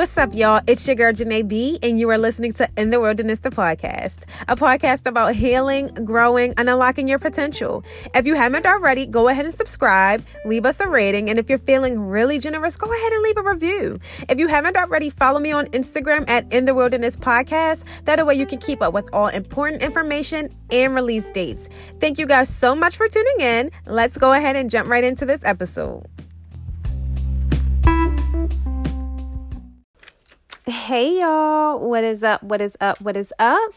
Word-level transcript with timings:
What's 0.00 0.16
up, 0.16 0.34
y'all? 0.34 0.62
It's 0.66 0.86
your 0.86 0.96
girl, 0.96 1.12
Janae 1.12 1.46
B, 1.46 1.78
and 1.82 2.00
you 2.00 2.08
are 2.08 2.16
listening 2.16 2.52
to 2.52 2.66
In 2.78 2.88
the 2.88 2.98
Wilderness, 2.98 3.40
the 3.40 3.50
podcast, 3.50 4.24
a 4.48 4.56
podcast 4.56 5.04
about 5.04 5.34
healing, 5.34 5.88
growing, 6.06 6.54
and 6.56 6.70
unlocking 6.70 7.06
your 7.06 7.18
potential. 7.18 7.84
If 8.14 8.24
you 8.24 8.34
haven't 8.34 8.64
already, 8.64 9.04
go 9.04 9.28
ahead 9.28 9.44
and 9.44 9.54
subscribe, 9.54 10.24
leave 10.46 10.64
us 10.64 10.80
a 10.80 10.88
rating, 10.88 11.28
and 11.28 11.38
if 11.38 11.50
you're 11.50 11.58
feeling 11.58 12.00
really 12.00 12.38
generous, 12.38 12.78
go 12.78 12.90
ahead 12.90 13.12
and 13.12 13.22
leave 13.22 13.36
a 13.36 13.42
review. 13.42 13.98
If 14.30 14.38
you 14.38 14.48
haven't 14.48 14.78
already, 14.78 15.10
follow 15.10 15.38
me 15.38 15.52
on 15.52 15.66
Instagram 15.66 16.26
at 16.30 16.50
In 16.50 16.64
the 16.64 16.74
Wilderness 16.74 17.16
Podcast. 17.16 17.84
That 18.06 18.26
way 18.26 18.36
you 18.36 18.46
can 18.46 18.58
keep 18.58 18.80
up 18.80 18.94
with 18.94 19.06
all 19.12 19.28
important 19.28 19.82
information 19.82 20.48
and 20.70 20.94
release 20.94 21.30
dates. 21.30 21.68
Thank 22.00 22.18
you 22.18 22.24
guys 22.24 22.48
so 22.48 22.74
much 22.74 22.96
for 22.96 23.06
tuning 23.06 23.40
in. 23.40 23.70
Let's 23.84 24.16
go 24.16 24.32
ahead 24.32 24.56
and 24.56 24.70
jump 24.70 24.88
right 24.88 25.04
into 25.04 25.26
this 25.26 25.42
episode. 25.44 26.06
Hey 30.66 31.20
y'all, 31.20 31.78
what 31.78 32.04
is 32.04 32.22
up? 32.22 32.42
What 32.42 32.60
is 32.60 32.76
up? 32.82 33.00
What 33.00 33.16
is 33.16 33.32
up? 33.38 33.72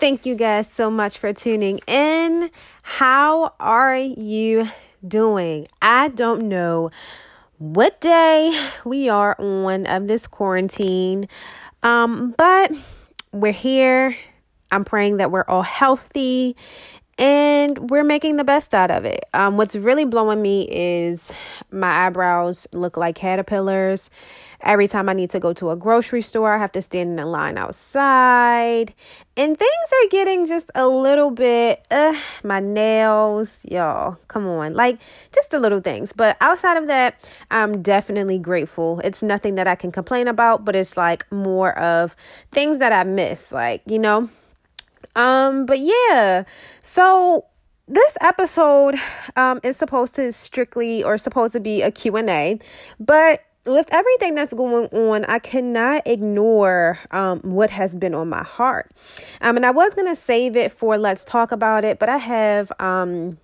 Thank 0.00 0.24
you 0.24 0.34
guys 0.34 0.70
so 0.70 0.90
much 0.90 1.18
for 1.18 1.34
tuning 1.34 1.80
in. 1.86 2.50
How 2.80 3.52
are 3.60 3.94
you 3.98 4.70
doing? 5.06 5.66
I 5.82 6.08
don't 6.08 6.48
know 6.48 6.90
what 7.58 8.00
day 8.00 8.58
we 8.86 9.10
are 9.10 9.38
on 9.38 9.84
of 9.84 10.08
this 10.08 10.26
quarantine, 10.26 11.28
um, 11.82 12.34
but 12.38 12.72
we're 13.32 13.52
here. 13.52 14.16
I'm 14.72 14.86
praying 14.86 15.18
that 15.18 15.30
we're 15.30 15.44
all 15.46 15.60
healthy 15.60 16.56
and 17.18 17.90
we're 17.90 18.04
making 18.04 18.36
the 18.36 18.44
best 18.44 18.74
out 18.74 18.90
of 18.90 19.04
it. 19.04 19.24
Um, 19.34 19.56
what's 19.56 19.76
really 19.76 20.04
blowing 20.04 20.42
me 20.42 20.68
is 20.70 21.30
my 21.70 22.06
eyebrows 22.06 22.66
look 22.72 22.96
like 22.96 23.16
caterpillars. 23.16 24.10
Every 24.60 24.88
time 24.88 25.10
I 25.10 25.12
need 25.12 25.28
to 25.30 25.40
go 25.40 25.52
to 25.52 25.70
a 25.70 25.76
grocery 25.76 26.22
store, 26.22 26.54
I 26.54 26.58
have 26.58 26.72
to 26.72 26.80
stand 26.80 27.10
in 27.10 27.18
a 27.18 27.26
line 27.26 27.58
outside. 27.58 28.94
And 29.36 29.58
things 29.58 29.92
are 29.92 30.08
getting 30.10 30.46
just 30.46 30.70
a 30.74 30.88
little 30.88 31.30
bit, 31.30 31.84
uh, 31.90 32.14
my 32.42 32.60
nails, 32.60 33.64
y'all, 33.70 34.16
come 34.28 34.46
on. 34.46 34.72
Like 34.72 34.98
just 35.32 35.50
the 35.50 35.60
little 35.60 35.80
things. 35.80 36.14
But 36.14 36.38
outside 36.40 36.78
of 36.78 36.86
that, 36.86 37.22
I'm 37.50 37.82
definitely 37.82 38.38
grateful. 38.38 39.00
It's 39.04 39.22
nothing 39.22 39.56
that 39.56 39.68
I 39.68 39.74
can 39.74 39.92
complain 39.92 40.28
about, 40.28 40.64
but 40.64 40.74
it's 40.74 40.96
like 40.96 41.30
more 41.30 41.78
of 41.78 42.16
things 42.50 42.78
that 42.78 42.92
I 42.92 43.04
miss, 43.04 43.52
like, 43.52 43.82
you 43.86 43.98
know? 43.98 44.30
Um, 45.16 45.66
but 45.66 45.78
yeah. 45.80 46.44
So 46.82 47.46
this 47.86 48.16
episode 48.22 48.94
um 49.36 49.60
is 49.62 49.76
supposed 49.76 50.14
to 50.14 50.32
strictly 50.32 51.02
or 51.02 51.18
supposed 51.18 51.52
to 51.52 51.60
be 51.60 51.82
a 51.82 51.90
Q&A, 51.90 52.58
but 52.98 53.44
with 53.66 53.88
everything 53.92 54.34
that's 54.34 54.52
going 54.52 54.86
on, 54.88 55.24
I 55.24 55.38
cannot 55.38 56.06
ignore 56.06 56.98
um, 57.10 57.40
what 57.40 57.70
has 57.70 57.94
been 57.94 58.14
on 58.14 58.28
my 58.28 58.42
heart. 58.42 58.90
Um, 59.40 59.56
and 59.56 59.64
I 59.64 59.70
was 59.70 59.94
going 59.94 60.06
to 60.06 60.16
save 60.16 60.54
it 60.54 60.72
for 60.72 60.98
Let's 60.98 61.24
Talk 61.24 61.50
About 61.50 61.84
It, 61.84 61.98
but 61.98 62.08
I 62.08 62.18
have. 62.18 62.70
Um, 62.78 63.38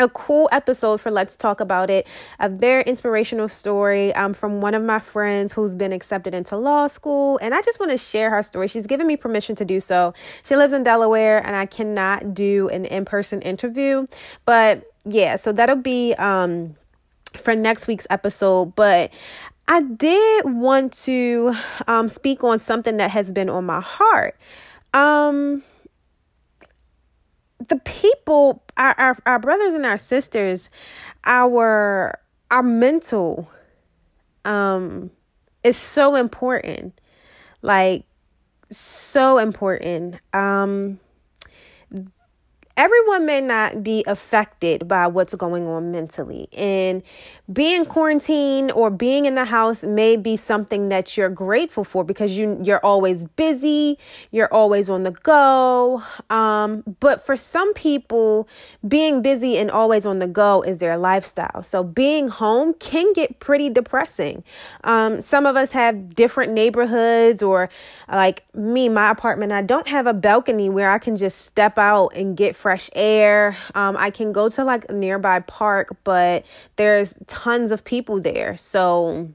a 0.00 0.08
cool 0.08 0.48
episode 0.50 1.00
for 1.00 1.10
Let's 1.10 1.36
Talk 1.36 1.60
About 1.60 1.88
It. 1.88 2.06
A 2.40 2.48
very 2.48 2.82
inspirational 2.84 3.48
story 3.48 4.12
um, 4.14 4.34
from 4.34 4.60
one 4.60 4.74
of 4.74 4.82
my 4.82 4.98
friends 4.98 5.52
who's 5.52 5.74
been 5.74 5.92
accepted 5.92 6.34
into 6.34 6.56
law 6.56 6.86
school. 6.88 7.38
And 7.40 7.54
I 7.54 7.62
just 7.62 7.78
want 7.78 7.92
to 7.92 7.98
share 7.98 8.30
her 8.30 8.42
story. 8.42 8.68
She's 8.68 8.86
given 8.86 9.06
me 9.06 9.16
permission 9.16 9.54
to 9.56 9.64
do 9.64 9.80
so. 9.80 10.12
She 10.42 10.56
lives 10.56 10.72
in 10.72 10.82
Delaware, 10.82 11.44
and 11.46 11.54
I 11.54 11.66
cannot 11.66 12.34
do 12.34 12.68
an 12.70 12.84
in 12.86 13.04
person 13.04 13.40
interview. 13.42 14.06
But 14.44 14.90
yeah, 15.04 15.36
so 15.36 15.52
that'll 15.52 15.76
be. 15.76 16.14
Um, 16.14 16.76
for 17.36 17.54
next 17.54 17.88
week's 17.88 18.06
episode, 18.10 18.76
but 18.76 19.10
I 19.66 19.80
did 19.82 20.44
want 20.44 20.92
to 21.04 21.56
um, 21.88 22.08
speak 22.08 22.44
on 22.44 22.58
something 22.58 22.96
that 22.98 23.10
has 23.10 23.30
been 23.30 23.48
on 23.48 23.66
my 23.66 23.80
heart. 23.80 24.36
Um, 24.92 25.62
the 27.68 27.76
people, 27.84 28.62
our, 28.76 28.94
our, 28.98 29.18
our 29.26 29.38
brothers 29.38 29.74
and 29.74 29.86
our 29.86 29.98
sisters, 29.98 30.70
our 31.24 32.18
our 32.50 32.62
mental 32.62 33.50
um 34.44 35.10
is 35.62 35.76
so 35.76 36.14
important. 36.14 37.00
Like 37.62 38.04
so 38.70 39.38
important. 39.38 40.16
Um 40.32 41.00
everyone 42.76 43.24
may 43.24 43.40
not 43.40 43.82
be 43.82 44.02
affected 44.06 44.88
by 44.88 45.06
what's 45.06 45.34
going 45.34 45.66
on 45.66 45.92
mentally. 45.92 46.48
And 46.52 47.02
being 47.52 47.84
quarantined 47.84 48.72
or 48.72 48.90
being 48.90 49.26
in 49.26 49.34
the 49.34 49.44
house 49.44 49.84
may 49.84 50.16
be 50.16 50.36
something 50.36 50.88
that 50.88 51.16
you're 51.16 51.28
grateful 51.28 51.84
for 51.84 52.04
because 52.04 52.36
you 52.36 52.58
you're 52.62 52.84
always 52.84 53.24
busy, 53.36 53.98
you're 54.32 54.52
always 54.52 54.88
on 54.88 55.04
the 55.04 55.12
go. 55.12 56.02
Um, 56.30 56.82
but 57.00 57.24
for 57.24 57.36
some 57.36 57.72
people, 57.74 58.48
being 58.86 59.22
busy 59.22 59.56
and 59.58 59.70
always 59.70 60.06
on 60.06 60.18
the 60.18 60.26
go 60.26 60.62
is 60.62 60.80
their 60.80 60.96
lifestyle. 60.96 61.62
So 61.62 61.84
being 61.84 62.28
home 62.28 62.74
can 62.74 63.12
get 63.12 63.38
pretty 63.38 63.70
depressing. 63.70 64.42
Um, 64.82 65.22
some 65.22 65.46
of 65.46 65.56
us 65.56 65.72
have 65.72 66.14
different 66.14 66.52
neighborhoods 66.52 67.42
or 67.42 67.68
like 68.10 68.44
me, 68.54 68.88
my 68.88 69.10
apartment, 69.10 69.52
I 69.52 69.62
don't 69.62 69.88
have 69.88 70.06
a 70.06 70.14
balcony 70.14 70.68
where 70.68 70.90
I 70.90 70.98
can 70.98 71.16
just 71.16 71.42
step 71.42 71.78
out 71.78 72.08
and 72.14 72.36
get 72.36 72.56
fresh 72.64 72.88
air. 72.94 73.58
Um, 73.74 73.94
I 73.94 74.08
can 74.08 74.32
go 74.32 74.48
to 74.48 74.64
like 74.64 74.86
a 74.88 74.94
nearby 74.94 75.40
park, 75.40 75.94
but 76.02 76.46
there's 76.76 77.18
tons 77.26 77.70
of 77.72 77.84
people 77.84 78.22
there. 78.22 78.56
So, 78.56 79.28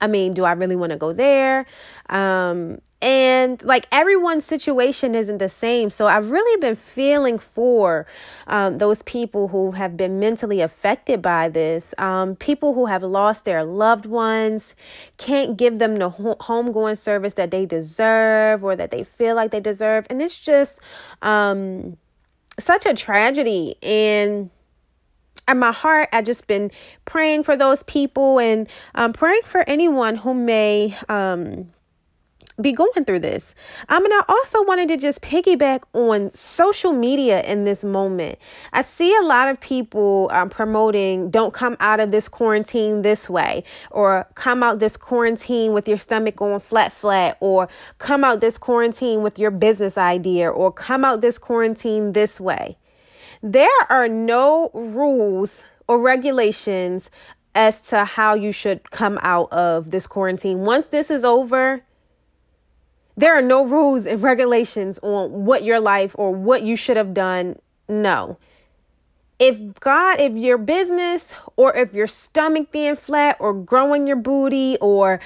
I 0.00 0.08
mean, 0.08 0.34
do 0.34 0.42
I 0.42 0.50
really 0.54 0.74
want 0.74 0.90
to 0.90 0.98
go 0.98 1.12
there? 1.12 1.64
Um, 2.08 2.80
and 3.00 3.62
like 3.62 3.86
everyone's 3.92 4.44
situation 4.44 5.14
isn't 5.14 5.38
the 5.38 5.48
same 5.48 5.90
so 5.90 6.06
i've 6.06 6.30
really 6.30 6.60
been 6.60 6.76
feeling 6.76 7.38
for 7.38 8.06
um, 8.46 8.76
those 8.76 9.00
people 9.02 9.48
who 9.48 9.70
have 9.70 9.96
been 9.96 10.20
mentally 10.20 10.60
affected 10.60 11.22
by 11.22 11.48
this 11.48 11.94
um, 11.96 12.36
people 12.36 12.74
who 12.74 12.84
have 12.84 13.02
lost 13.02 13.46
their 13.46 13.64
loved 13.64 14.04
ones 14.04 14.74
can't 15.16 15.56
give 15.56 15.78
them 15.78 15.96
the 15.96 16.10
ho- 16.10 16.36
homegoing 16.40 16.98
service 16.98 17.32
that 17.32 17.50
they 17.50 17.64
deserve 17.64 18.62
or 18.62 18.76
that 18.76 18.90
they 18.90 19.02
feel 19.02 19.34
like 19.34 19.50
they 19.50 19.60
deserve 19.60 20.06
and 20.10 20.20
it's 20.20 20.38
just 20.38 20.78
um, 21.22 21.96
such 22.58 22.86
a 22.86 22.94
tragedy. 22.94 23.76
And 23.82 24.50
in 25.48 25.58
my 25.58 25.72
heart 25.72 26.08
i 26.12 26.22
just 26.22 26.46
been 26.46 26.70
praying 27.04 27.42
for 27.42 27.56
those 27.56 27.82
people 27.84 28.38
and 28.38 28.68
um, 28.94 29.12
praying 29.12 29.42
for 29.44 29.68
anyone 29.68 30.14
who 30.14 30.32
may 30.32 30.96
um, 31.08 31.68
be 32.60 32.72
going 32.72 33.04
through 33.04 33.20
this. 33.20 33.54
Um, 33.88 34.04
and 34.04 34.12
I 34.14 34.22
also 34.28 34.62
wanted 34.64 34.88
to 34.88 34.96
just 34.96 35.22
piggyback 35.22 35.82
on 35.92 36.30
social 36.32 36.92
media 36.92 37.42
in 37.42 37.64
this 37.64 37.84
moment. 37.84 38.38
I 38.72 38.82
see 38.82 39.14
a 39.16 39.22
lot 39.22 39.48
of 39.48 39.60
people 39.60 40.28
um, 40.32 40.50
promoting 40.50 41.30
don't 41.30 41.54
come 41.54 41.76
out 41.80 42.00
of 42.00 42.10
this 42.10 42.28
quarantine 42.28 43.02
this 43.02 43.28
way, 43.28 43.64
or 43.90 44.28
come 44.34 44.62
out 44.62 44.78
this 44.78 44.96
quarantine 44.96 45.72
with 45.72 45.88
your 45.88 45.98
stomach 45.98 46.36
going 46.36 46.60
flat, 46.60 46.92
flat, 46.92 47.36
or 47.40 47.68
come 47.98 48.24
out 48.24 48.40
this 48.40 48.58
quarantine 48.58 49.22
with 49.22 49.38
your 49.38 49.50
business 49.50 49.96
idea, 49.98 50.48
or 50.50 50.72
come 50.72 51.04
out 51.04 51.20
this 51.20 51.38
quarantine 51.38 52.12
this 52.12 52.40
way. 52.40 52.76
There 53.42 53.68
are 53.88 54.08
no 54.08 54.70
rules 54.74 55.64
or 55.88 56.00
regulations 56.00 57.10
as 57.54 57.80
to 57.80 58.04
how 58.04 58.34
you 58.34 58.52
should 58.52 58.90
come 58.90 59.18
out 59.22 59.50
of 59.52 59.90
this 59.90 60.06
quarantine. 60.06 60.60
Once 60.60 60.86
this 60.86 61.10
is 61.10 61.24
over, 61.24 61.82
there 63.16 63.36
are 63.36 63.42
no 63.42 63.64
rules 63.64 64.06
and 64.06 64.22
regulations 64.22 64.98
on 65.02 65.44
what 65.44 65.64
your 65.64 65.80
life 65.80 66.14
or 66.18 66.32
what 66.32 66.62
you 66.62 66.76
should 66.76 66.96
have 66.96 67.14
done. 67.14 67.58
No. 67.88 68.38
If 69.38 69.80
God, 69.80 70.20
if 70.20 70.34
your 70.34 70.58
business 70.58 71.32
or 71.56 71.74
if 71.76 71.94
your 71.94 72.06
stomach 72.06 72.70
being 72.70 72.96
flat 72.96 73.36
or 73.40 73.54
growing 73.54 74.06
your 74.06 74.16
booty 74.16 74.76
or 74.80 75.20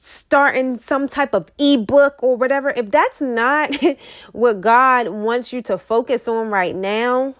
starting 0.00 0.76
some 0.76 1.08
type 1.08 1.34
of 1.34 1.50
ebook 1.58 2.22
or 2.22 2.36
whatever, 2.36 2.70
if 2.70 2.90
that's 2.90 3.20
not 3.20 3.74
what 4.32 4.60
God 4.60 5.08
wants 5.08 5.52
you 5.52 5.62
to 5.62 5.78
focus 5.78 6.28
on 6.28 6.50
right 6.50 6.74
now, 6.74 7.34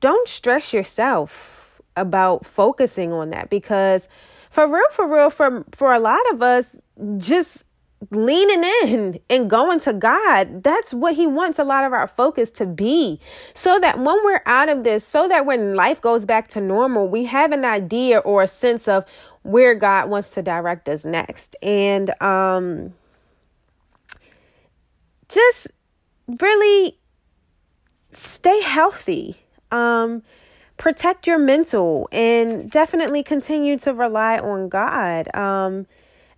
don't 0.00 0.28
stress 0.28 0.72
yourself 0.72 1.80
about 1.96 2.46
focusing 2.46 3.12
on 3.12 3.30
that 3.30 3.50
because 3.50 4.08
for 4.50 4.66
real 4.66 4.88
for 4.92 5.06
real 5.06 5.30
for 5.30 5.64
for 5.72 5.92
a 5.92 5.98
lot 5.98 6.20
of 6.32 6.42
us 6.42 6.76
just 7.18 7.64
leaning 8.10 8.64
in 8.82 9.20
and 9.30 9.48
going 9.48 9.80
to 9.80 9.92
God. 9.92 10.62
That's 10.62 10.92
what 10.92 11.14
He 11.14 11.26
wants 11.26 11.58
a 11.58 11.64
lot 11.64 11.84
of 11.84 11.92
our 11.92 12.08
focus 12.08 12.50
to 12.52 12.66
be. 12.66 13.20
So 13.54 13.78
that 13.78 13.98
when 13.98 14.16
we're 14.24 14.42
out 14.46 14.68
of 14.68 14.84
this, 14.84 15.06
so 15.06 15.28
that 15.28 15.46
when 15.46 15.74
life 15.74 16.00
goes 16.00 16.24
back 16.24 16.48
to 16.48 16.60
normal, 16.60 17.08
we 17.08 17.24
have 17.26 17.52
an 17.52 17.64
idea 17.64 18.18
or 18.18 18.42
a 18.42 18.48
sense 18.48 18.88
of 18.88 19.04
where 19.42 19.74
God 19.74 20.08
wants 20.08 20.30
to 20.30 20.42
direct 20.42 20.88
us 20.88 21.04
next. 21.04 21.56
And 21.62 22.10
um 22.22 22.94
just 25.28 25.68
really 26.40 26.98
stay 27.94 28.60
healthy. 28.62 29.36
Um 29.70 30.22
protect 30.76 31.26
your 31.26 31.38
mental 31.38 32.08
and 32.10 32.70
definitely 32.70 33.22
continue 33.22 33.78
to 33.78 33.94
rely 33.94 34.38
on 34.38 34.68
God. 34.68 35.34
Um 35.34 35.86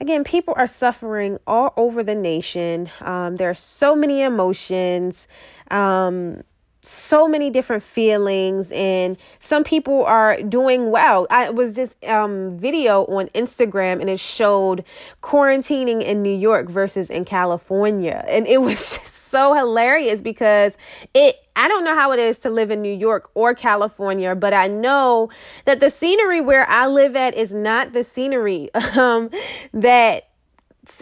again, 0.01 0.25
people 0.25 0.55
are 0.57 0.67
suffering 0.67 1.39
all 1.47 1.73
over 1.77 2.03
the 2.03 2.15
nation. 2.15 2.91
Um, 3.01 3.37
there 3.37 3.51
are 3.51 3.55
so 3.55 3.95
many 3.95 4.23
emotions. 4.23 5.27
Um, 5.71 6.43
so 6.85 7.27
many 7.27 7.51
different 7.51 7.83
feelings 7.83 8.71
and 8.73 9.17
some 9.41 9.65
people 9.65 10.05
are 10.05 10.41
doing 10.43 10.91
well. 10.91 11.27
I 11.31 11.51
was 11.51 11.75
just 11.75 12.03
um 12.05 12.57
video 12.59 13.05
on 13.07 13.29
instagram 13.29 14.01
and 14.01 14.11
it 14.11 14.21
showed 14.21 14.85
quarantining 15.23 16.03
in 16.03 16.23
new 16.23 16.35
york 16.35 16.69
versus 16.69 17.11
in 17.11 17.25
california. 17.25 18.25
And 18.29 18.47
it 18.47 18.61
was 18.63 18.99
just 18.99 19.15
so 19.35 19.55
hilarious 19.55 20.23
because 20.23 20.77
it 21.13 21.37
I 21.57 21.69
don't 21.69 21.85
know 21.85 21.95
how 21.95 22.13
it 22.13 22.19
is 22.19 22.39
to 22.41 22.51
live 22.51 22.71
in 22.71 22.83
New 22.83 22.93
York 22.93 23.31
or 23.35 23.55
California, 23.55 24.35
but 24.35 24.53
I 24.53 24.67
know 24.67 25.31
that 25.67 25.79
the 25.79 25.89
scenery 25.89 26.41
where 26.41 26.69
I 26.69 26.89
live 26.89 27.15
at 27.15 27.35
is 27.35 27.55
not 27.55 27.93
the 27.93 28.03
scenery 28.03 28.75
um, 28.97 29.31
that 29.73 30.29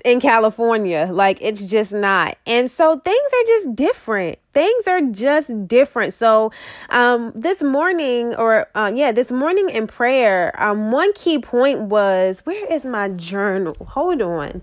in 0.05 0.21
California. 0.21 1.09
Like 1.11 1.39
it's 1.41 1.65
just 1.65 1.93
not. 1.93 2.37
And 2.47 2.71
so 2.71 2.99
things 3.01 3.31
are 3.33 3.47
just 3.47 3.75
different. 3.75 4.39
Things 4.53 4.87
are 4.87 5.01
just 5.01 5.67
different. 5.67 6.15
So 6.15 6.53
um 6.91 7.33
this 7.35 7.63
morning 7.63 8.35
or 8.37 8.69
uh, 8.75 8.93
yeah, 8.95 9.13
this 9.13 9.33
morning 9.33 9.71
in 9.71 9.87
prayer, 9.87 10.53
um 10.63 10.93
one 10.93 11.13
key 11.15 11.39
point 11.39 11.83
was 11.83 12.41
where 12.45 12.67
is 12.73 12.85
my 12.85 13.09
journal? 13.09 13.77
Hold 13.89 14.23
on. 14.23 14.63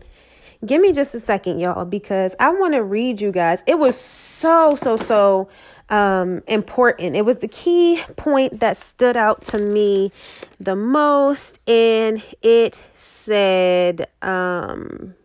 Give 0.65 0.81
me 0.81 0.91
just 0.91 1.15
a 1.15 1.21
second, 1.21 1.59
y'all, 1.59 1.85
because 1.85 2.35
I 2.37 2.49
want 2.49 2.73
to 2.73 2.83
read 2.83 3.21
you 3.21 3.31
guys. 3.31 3.63
It 3.65 3.79
was 3.79 3.99
so 3.99 4.75
so 4.75 4.97
so 4.97 5.47
um, 5.89 6.43
important. 6.47 7.15
It 7.15 7.23
was 7.25 7.39
the 7.39 7.47
key 7.47 8.01
point 8.15 8.59
that 8.59 8.77
stood 8.77 9.17
out 9.17 9.41
to 9.43 9.59
me 9.59 10.11
the 10.59 10.75
most, 10.75 11.59
and 11.67 12.21
it 12.41 12.79
said, 12.95 14.07
um, 14.21 15.15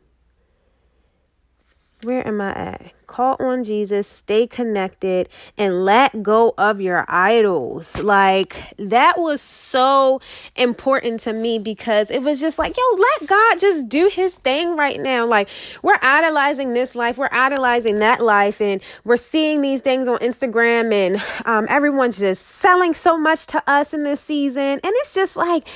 where 2.04 2.26
am 2.26 2.40
I 2.40 2.52
at? 2.52 2.92
Call 3.06 3.36
on 3.38 3.64
Jesus, 3.64 4.08
stay 4.08 4.46
connected, 4.46 5.28
and 5.56 5.84
let 5.84 6.22
go 6.22 6.54
of 6.56 6.80
your 6.80 7.04
idols. 7.08 8.02
Like 8.02 8.56
that 8.78 9.18
was 9.18 9.40
so 9.40 10.20
important 10.56 11.20
to 11.20 11.32
me 11.32 11.58
because 11.58 12.10
it 12.10 12.22
was 12.22 12.40
just 12.40 12.58
like, 12.58 12.76
yo, 12.76 12.82
let 12.96 13.28
God 13.28 13.60
just 13.60 13.88
do 13.88 14.08
his 14.08 14.36
thing 14.36 14.76
right 14.76 15.00
now. 15.00 15.26
Like 15.26 15.48
we're 15.82 15.98
idolizing 16.02 16.72
this 16.72 16.94
life, 16.94 17.18
we're 17.18 17.28
idolizing 17.30 17.98
that 18.00 18.22
life, 18.22 18.60
and 18.60 18.80
we're 19.04 19.16
seeing 19.16 19.60
these 19.60 19.80
things 19.80 20.08
on 20.08 20.18
Instagram, 20.18 20.92
and 20.92 21.22
um, 21.46 21.66
everyone's 21.68 22.18
just 22.18 22.44
selling 22.44 22.94
so 22.94 23.16
much 23.16 23.46
to 23.46 23.62
us 23.66 23.94
in 23.94 24.02
this 24.02 24.20
season. 24.20 24.62
And 24.62 24.80
it's 24.84 25.14
just 25.14 25.36
like, 25.36 25.68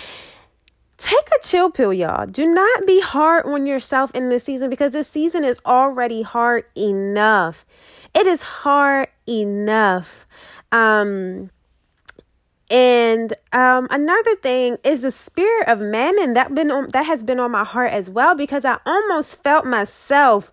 take 0.98 1.28
a 1.34 1.42
chill 1.42 1.70
pill, 1.70 1.92
y'all. 1.92 2.26
Do 2.26 2.46
not 2.46 2.86
be 2.86 3.00
hard 3.00 3.46
on 3.46 3.66
yourself 3.66 4.10
in 4.14 4.28
this 4.28 4.44
season 4.44 4.68
because 4.68 4.92
this 4.92 5.08
season 5.08 5.44
is 5.44 5.60
already 5.64 6.22
hard 6.22 6.64
enough. 6.76 7.64
It 8.14 8.26
is 8.26 8.42
hard 8.42 9.08
enough. 9.26 10.26
Um, 10.72 11.50
and 12.70 13.32
um, 13.52 13.86
another 13.90 14.36
thing 14.36 14.76
is 14.84 15.00
the 15.00 15.10
spirit 15.10 15.68
of 15.68 15.80
mammon 15.80 16.34
that 16.34 16.54
been 16.54 16.70
on, 16.70 16.88
that 16.88 17.06
has 17.06 17.24
been 17.24 17.40
on 17.40 17.50
my 17.50 17.64
heart 17.64 17.92
as 17.92 18.10
well 18.10 18.34
because 18.34 18.64
I 18.66 18.78
almost 18.84 19.42
felt 19.42 19.64
myself 19.64 20.52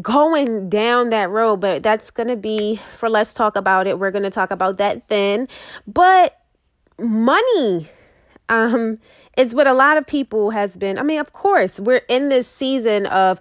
going 0.00 0.68
down 0.68 1.08
that 1.08 1.30
road. 1.30 1.56
But 1.56 1.82
that's 1.82 2.10
gonna 2.12 2.36
be 2.36 2.80
for 2.96 3.10
let's 3.10 3.34
talk 3.34 3.56
about 3.56 3.88
it. 3.88 3.98
We're 3.98 4.12
gonna 4.12 4.30
talk 4.30 4.52
about 4.52 4.76
that 4.76 5.08
then. 5.08 5.48
But 5.86 6.40
money, 6.96 7.88
um, 8.48 8.98
it's 9.36 9.54
what 9.54 9.66
a 9.66 9.72
lot 9.72 9.96
of 9.96 10.06
people 10.06 10.50
has 10.50 10.76
been. 10.76 10.98
I 10.98 11.02
mean, 11.02 11.20
of 11.20 11.32
course, 11.32 11.78
we're 11.78 12.02
in 12.08 12.28
this 12.28 12.46
season 12.48 13.06
of 13.06 13.40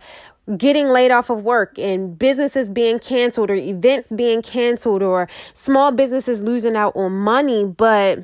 getting 0.55 0.87
laid 0.87 1.11
off 1.11 1.29
of 1.29 1.43
work 1.43 1.77
and 1.77 2.17
businesses 2.17 2.69
being 2.69 2.99
canceled 2.99 3.49
or 3.49 3.55
events 3.55 4.13
being 4.13 4.41
canceled 4.41 5.03
or 5.03 5.27
small 5.53 5.91
businesses 5.91 6.41
losing 6.41 6.77
out 6.77 6.95
on 6.95 7.11
money, 7.11 7.65
but 7.65 8.23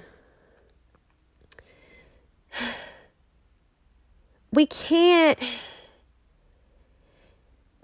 we 4.51 4.65
can't 4.65 5.37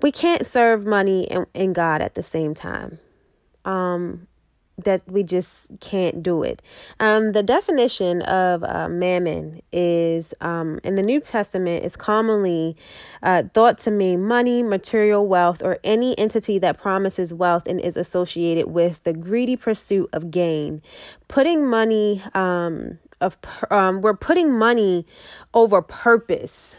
we 0.02 0.14
can't 0.14 0.48
serve 0.48 0.86
money 0.86 1.30
and, 1.30 1.46
and 1.54 1.76
God 1.76 2.02
at 2.02 2.16
the 2.16 2.24
same 2.24 2.54
time. 2.54 3.00
Um 3.66 4.29
that 4.84 5.02
we 5.08 5.24
just 5.24 5.68
can't 5.80 6.22
do 6.22 6.44
it. 6.44 6.62
Um, 7.00 7.32
the 7.32 7.44
definition 7.44 8.22
of 8.24 8.64
uh, 8.64 8.90
mammon 8.90 9.62
is 9.72 10.34
um, 10.42 10.80
in 10.84 10.96
the 10.96 11.04
New 11.04 11.20
Testament 11.20 11.86
is 11.86 11.96
commonly 11.96 12.76
uh, 13.24 13.44
thought 13.54 13.78
to 13.80 13.92
mean 13.92 14.26
money, 14.26 14.64
material 14.64 15.28
wealth, 15.28 15.62
or 15.64 15.80
any 15.84 16.18
entity 16.18 16.60
that 16.60 16.80
promises 16.80 17.34
wealth 17.34 17.68
and 17.68 17.80
is 17.80 17.98
associated 17.98 18.68
with 18.68 19.04
the 19.04 19.14
greedy 19.14 19.56
pursuit 19.56 20.10
of 20.14 20.32
gain. 20.32 20.82
Putting 21.28 21.68
money 21.68 22.24
um, 22.34 23.00
of 23.22 23.38
um, 23.70 24.02
we're 24.02 24.16
putting 24.16 24.52
money 24.52 25.06
over 25.54 25.82
purpose 25.82 26.78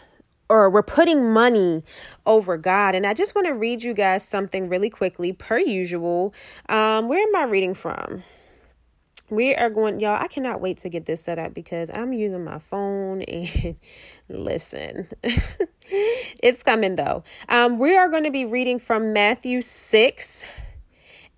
or 0.51 0.69
we're 0.69 0.83
putting 0.83 1.31
money 1.31 1.81
over 2.25 2.57
God. 2.57 2.93
And 2.93 3.07
I 3.07 3.13
just 3.13 3.33
want 3.33 3.47
to 3.47 3.53
read 3.53 3.83
you 3.83 3.93
guys 3.93 4.27
something 4.27 4.67
really 4.67 4.89
quickly, 4.89 5.31
per 5.31 5.57
usual. 5.57 6.33
Um, 6.67 7.07
where 7.07 7.25
am 7.25 7.33
I 7.37 7.45
reading 7.45 7.73
from? 7.73 8.23
We 9.29 9.55
are 9.55 9.69
going, 9.69 10.01
y'all. 10.01 10.21
I 10.21 10.27
cannot 10.27 10.59
wait 10.59 10.79
to 10.79 10.89
get 10.89 11.05
this 11.05 11.23
set 11.23 11.39
up 11.39 11.53
because 11.53 11.89
I'm 11.93 12.11
using 12.11 12.43
my 12.43 12.59
phone 12.59 13.21
and 13.29 13.77
listen, 14.27 15.07
it's 15.83 16.63
coming 16.63 16.95
though. 16.95 17.23
Um, 17.47 17.79
we 17.79 17.95
are 17.95 18.09
going 18.09 18.25
to 18.25 18.31
be 18.31 18.43
reading 18.43 18.77
from 18.77 19.13
Matthew 19.13 19.61
6 19.61 20.43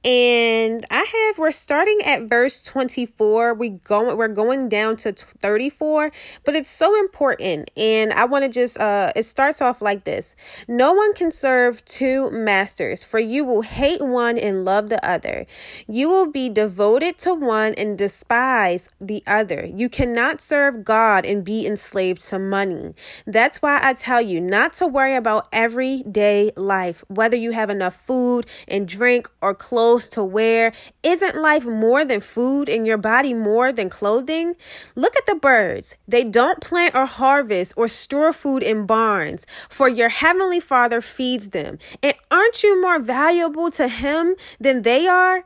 and 0.03 0.85
I 0.91 1.05
have 1.05 1.38
we're 1.38 1.51
starting 1.51 2.01
at 2.03 2.23
verse 2.23 2.61
24. 2.63 3.53
We 3.53 3.69
going 3.69 4.17
we're 4.17 4.27
going 4.27 4.67
down 4.67 4.97
to 4.97 5.13
34, 5.13 6.11
but 6.44 6.55
it's 6.55 6.69
so 6.69 7.00
important 7.00 7.71
and 7.77 8.11
I 8.11 8.25
want 8.25 8.44
to 8.44 8.50
just 8.50 8.77
uh 8.79 9.13
it 9.15 9.23
starts 9.23 9.61
off 9.61 9.81
like 9.81 10.03
this. 10.03 10.35
No 10.67 10.91
one 10.91 11.13
can 11.13 11.31
serve 11.31 11.85
two 11.85 12.29
masters, 12.31 13.03
for 13.03 13.19
you 13.19 13.45
will 13.45 13.61
hate 13.61 14.01
one 14.01 14.38
and 14.38 14.65
love 14.65 14.89
the 14.89 15.03
other. 15.07 15.45
You 15.88 16.09
will 16.09 16.29
be 16.29 16.50
devoted 16.50 17.17
to 17.19 17.33
one 17.33 17.73
and 17.75 17.97
despise 17.97 18.89
the 19.00 19.23
other. 19.25 19.65
You 19.65 19.88
cannot 19.88 20.41
serve 20.41 20.83
God 20.83 21.25
and 21.25 21.45
be 21.45 21.65
enslaved 21.65 22.27
to 22.27 22.39
money. 22.39 22.93
That's 23.25 23.62
why 23.62 23.79
I 23.81 23.93
tell 23.93 24.22
you 24.22 24.41
not 24.41 24.74
to 24.74 24.88
worry 24.88 25.15
about 25.15 25.48
everyday 25.53 26.51
life, 26.57 27.05
whether 27.07 27.38
you 27.38 27.51
have 27.51 27.69
enough 27.69 27.95
food 27.95 28.45
and 28.67 28.86
drink 28.86 29.29
or 29.41 29.55
clothes 29.55 29.92
clothes 29.93 30.09
to 30.09 30.23
wear. 30.23 30.73
Isn't 31.03 31.35
life 31.35 31.65
more 31.65 32.03
than 32.03 32.19
food 32.19 32.67
and 32.67 32.88
your 32.88 32.97
body 32.97 33.33
more 33.35 33.71
than 33.71 33.89
clothing? 33.89 34.55
Look 34.95 35.15
at 35.15 35.27
the 35.27 35.35
birds. 35.35 35.95
They 36.07 36.23
don't 36.23 36.59
plant 36.62 36.95
or 36.95 37.05
harvest 37.05 37.73
or 37.77 37.88
store 37.88 38.33
food 38.33 38.63
in 38.63 38.88
barns, 38.88 39.45
for 39.69 39.88
your 39.88 40.09
heavenly 40.09 40.59
Father 40.59 41.00
feeds 41.00 41.50
them. 41.50 41.77
And 42.01 42.15
aren't 42.31 42.63
you 42.63 42.81
more 42.81 43.00
valuable 43.00 43.69
to 43.71 43.88
Him 43.88 44.35
than 44.59 44.81
they 44.81 45.07
are? 45.07 45.45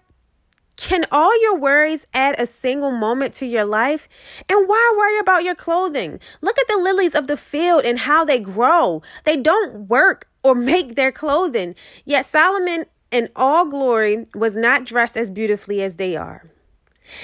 Can 0.77 1.03
all 1.11 1.33
your 1.41 1.57
worries 1.57 2.07
add 2.13 2.39
a 2.39 2.45
single 2.45 2.91
moment 2.91 3.33
to 3.35 3.45
your 3.45 3.65
life? 3.65 4.07
And 4.47 4.69
why 4.69 4.95
worry 4.97 5.19
about 5.19 5.43
your 5.43 5.55
clothing? 5.55 6.21
Look 6.39 6.57
at 6.57 6.67
the 6.69 6.77
lilies 6.77 7.15
of 7.15 7.27
the 7.27 7.35
field 7.35 7.83
and 7.83 7.99
how 7.99 8.23
they 8.23 8.39
grow. 8.39 9.01
They 9.25 9.35
don't 9.35 9.89
work 9.89 10.29
or 10.41 10.55
make 10.73 10.95
their 10.95 11.11
clothing. 11.11 11.75
Yet 12.05 12.25
Solomon 12.25 12.85
in 13.11 13.29
all 13.35 13.65
glory 13.65 14.25
was 14.35 14.55
not 14.55 14.85
dressed 14.85 15.17
as 15.17 15.29
beautifully 15.29 15.81
as 15.81 15.95
they 15.95 16.15
are. 16.15 16.45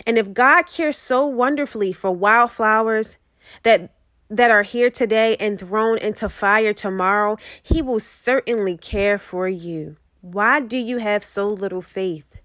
And 0.07 0.17
if 0.17 0.33
God 0.33 0.63
cares 0.63 0.97
so 0.97 1.25
wonderfully 1.25 1.91
for 1.91 2.11
wildflowers 2.11 3.17
that 3.63 3.93
that 4.29 4.49
are 4.49 4.63
here 4.63 4.89
today 4.89 5.35
and 5.35 5.59
thrown 5.59 5.97
into 5.99 6.27
fire 6.27 6.73
tomorrow, 6.73 7.37
he 7.61 7.81
will 7.81 7.99
certainly 7.99 8.77
care 8.77 9.19
for 9.19 9.47
you. 9.47 9.95
Why 10.21 10.59
do 10.59 10.77
you 10.77 10.97
have 10.97 11.23
so 11.23 11.47
little 11.47 11.81
faith? 11.81 12.39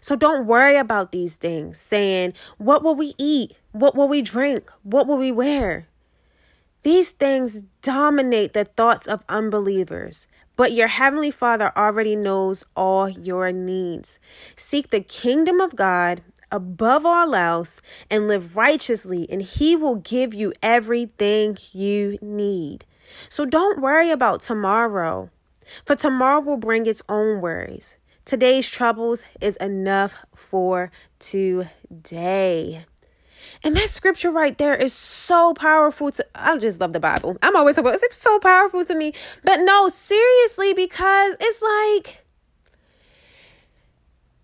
So 0.00 0.16
don't 0.16 0.46
worry 0.46 0.76
about 0.76 1.12
these 1.12 1.36
things, 1.36 1.78
saying, 1.78 2.34
What 2.58 2.82
will 2.82 2.94
we 2.94 3.14
eat? 3.18 3.54
What 3.70 3.94
will 3.94 4.08
we 4.08 4.20
drink? 4.20 4.70
What 4.82 5.06
will 5.06 5.18
we 5.18 5.32
wear? 5.32 5.86
These 6.82 7.12
things 7.12 7.62
dominate 7.80 8.52
the 8.52 8.64
thoughts 8.64 9.06
of 9.06 9.24
unbelievers. 9.28 10.26
But 10.56 10.72
your 10.72 10.88
Heavenly 10.88 11.30
Father 11.30 11.72
already 11.76 12.16
knows 12.16 12.64
all 12.76 13.08
your 13.08 13.52
needs. 13.52 14.20
Seek 14.56 14.90
the 14.90 15.00
kingdom 15.00 15.60
of 15.60 15.76
God 15.76 16.22
above 16.50 17.06
all 17.06 17.34
else 17.34 17.80
and 18.10 18.28
live 18.28 18.56
righteously, 18.56 19.26
and 19.30 19.42
He 19.42 19.74
will 19.74 19.96
give 19.96 20.34
you 20.34 20.52
everything 20.62 21.56
you 21.72 22.18
need. 22.20 22.84
So 23.28 23.44
don't 23.44 23.80
worry 23.80 24.10
about 24.10 24.40
tomorrow, 24.40 25.30
for 25.84 25.96
tomorrow 25.96 26.40
will 26.40 26.58
bring 26.58 26.86
its 26.86 27.02
own 27.08 27.40
worries. 27.40 27.96
Today's 28.24 28.70
troubles 28.70 29.24
is 29.40 29.56
enough 29.56 30.16
for 30.34 30.92
today. 31.18 32.84
And 33.64 33.76
that 33.76 33.90
scripture 33.90 34.30
right 34.30 34.56
there 34.58 34.74
is 34.74 34.92
so 34.92 35.54
powerful 35.54 36.10
to 36.12 36.26
I 36.34 36.56
just 36.58 36.80
love 36.80 36.92
the 36.92 37.00
Bible. 37.00 37.36
I'm 37.42 37.56
always 37.56 37.78
about 37.78 37.94
it's 38.02 38.18
so 38.18 38.38
powerful 38.40 38.84
to 38.84 38.94
me. 38.94 39.14
But 39.44 39.60
no, 39.60 39.88
seriously, 39.88 40.74
because 40.74 41.36
it's 41.40 41.62
like 41.62 42.22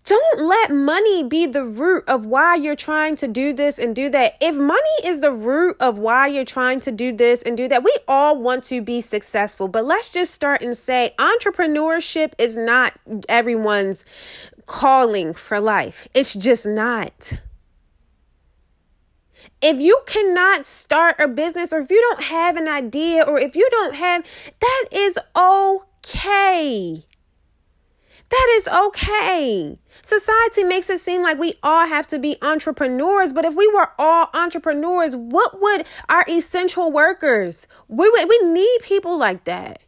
don't 0.09 0.41
let 0.41 0.71
money 0.71 1.21
be 1.21 1.45
the 1.45 1.63
root 1.63 2.03
of 2.07 2.25
why 2.25 2.55
you're 2.55 2.75
trying 2.75 3.15
to 3.17 3.27
do 3.27 3.53
this 3.53 3.77
and 3.77 3.95
do 3.95 4.09
that. 4.09 4.37
If 4.41 4.55
money 4.55 4.79
is 5.03 5.19
the 5.19 5.31
root 5.31 5.77
of 5.79 5.99
why 5.99 6.25
you're 6.25 6.45
trying 6.45 6.79
to 6.79 6.91
do 6.91 7.15
this 7.15 7.43
and 7.43 7.55
do 7.55 7.67
that, 7.67 7.83
we 7.83 7.95
all 8.07 8.35
want 8.35 8.63
to 8.65 8.81
be 8.81 9.01
successful. 9.01 9.67
But 9.67 9.85
let's 9.85 10.11
just 10.11 10.33
start 10.33 10.63
and 10.63 10.75
say 10.75 11.13
entrepreneurship 11.19 12.33
is 12.39 12.57
not 12.57 12.93
everyone's 13.27 14.03
calling 14.65 15.31
for 15.33 15.59
life. 15.59 16.07
It's 16.15 16.33
just 16.33 16.65
not. 16.65 17.33
If 19.61 19.81
you 19.81 20.01
cannot 20.05 20.65
start 20.65 21.19
a 21.19 21.27
business 21.27 21.73
or 21.73 21.79
if 21.79 21.91
you 21.91 21.99
don't 22.09 22.23
have 22.23 22.55
an 22.55 22.67
idea 22.67 23.23
or 23.23 23.39
if 23.39 23.55
you 23.55 23.67
don't 23.69 23.95
have, 23.95 24.25
that 24.59 24.85
is 24.91 25.19
okay. 25.35 27.05
That 28.29 28.47
is 28.57 28.67
okay. 28.67 29.79
Society 30.03 30.63
makes 30.63 30.89
it 30.89 30.99
seem 30.99 31.23
like 31.23 31.39
we 31.39 31.55
all 31.63 31.87
have 31.87 32.07
to 32.07 32.19
be 32.19 32.37
entrepreneurs, 32.41 33.33
but 33.33 33.43
if 33.43 33.55
we 33.55 33.67
were 33.67 33.89
all 33.97 34.29
entrepreneurs, 34.33 35.15
what 35.15 35.59
would 35.59 35.85
our 36.07 36.23
essential 36.29 36.91
workers? 36.91 37.67
We 37.87 38.07
would, 38.09 38.29
we 38.29 38.39
need 38.43 38.79
people 38.83 39.17
like 39.17 39.45
that. 39.45 39.81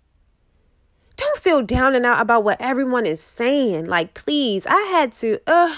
Don't 1.18 1.38
feel 1.38 1.62
down 1.62 1.94
and 1.94 2.06
out 2.06 2.20
about 2.20 2.44
what 2.44 2.60
everyone 2.60 3.06
is 3.06 3.22
saying. 3.22 3.86
Like, 3.86 4.16
please, 4.16 4.66
I 4.66 4.82
had 4.92 5.14
to 5.14 5.40
uh 5.46 5.76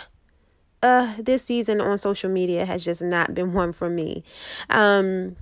uh 0.84 1.16
this 1.18 1.44
season 1.44 1.82
on 1.82 1.98
social 1.98 2.30
media 2.30 2.66
has 2.66 2.84
just 2.86 3.02
not 3.02 3.34
been 3.34 3.54
one 3.54 3.72
for 3.72 3.90
me. 3.90 4.24
Um 4.70 5.36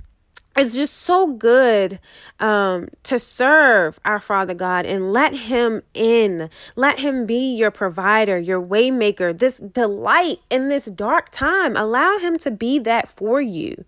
it's 0.58 0.76
just 0.76 0.96
so 0.98 1.28
good 1.28 2.00
um, 2.40 2.90
to 3.04 3.18
serve 3.20 4.00
our 4.04 4.20
Father 4.20 4.54
God 4.54 4.86
and 4.86 5.14
let 5.14 5.34
Him 5.34 5.82
in. 5.94 6.50
Let 6.76 7.00
Him 7.00 7.26
be 7.26 7.56
your 7.56 7.72
provider, 7.72 8.38
your 8.38 8.62
waymaker, 8.62 9.38
this 9.38 9.60
delight 9.60 10.40
in 10.50 10.68
this 10.68 10.86
dark 10.86 11.30
time. 11.30 11.78
Allow 11.78 12.18
Him 12.18 12.38
to 12.40 12.52
be 12.52 12.80
that 12.80 13.08
for 13.08 13.42
you. 13.42 13.86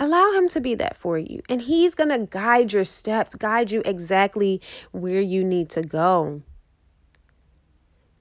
Allow 0.00 0.32
Him 0.32 0.48
to 0.48 0.60
be 0.60 0.74
that 0.74 0.96
for 0.96 1.18
you. 1.18 1.40
And 1.48 1.62
He's 1.62 1.94
to 1.94 2.26
guide 2.28 2.72
your 2.72 2.84
steps, 2.84 3.36
guide 3.36 3.70
you 3.70 3.80
exactly 3.84 4.60
where 4.90 5.20
you 5.20 5.44
need 5.44 5.70
to 5.70 5.82
go. 5.82 6.42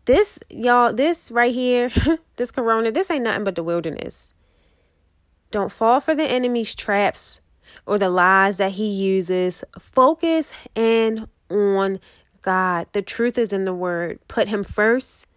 This, 0.05 0.39
y'all, 0.49 0.93
this 0.93 1.31
right 1.31 1.53
here, 1.53 1.91
this 2.35 2.51
corona, 2.51 2.91
this 2.91 3.09
ain't 3.09 3.23
nothing 3.23 3.43
but 3.43 3.55
the 3.55 3.63
wilderness. 3.63 4.33
Don't 5.51 5.71
fall 5.71 5.99
for 5.99 6.15
the 6.15 6.23
enemy's 6.23 6.75
traps 6.75 7.41
or 7.85 7.97
the 7.97 8.09
lies 8.09 8.57
that 8.57 8.73
he 8.73 8.87
uses. 8.87 9.63
Focus 9.79 10.51
and 10.75 11.27
on 11.49 11.99
God. 12.41 12.87
The 12.91 13.01
truth 13.01 13.37
is 13.37 13.53
in 13.53 13.65
the 13.65 13.73
word. 13.73 14.19
Put 14.27 14.47
him 14.47 14.63
first 14.63 15.27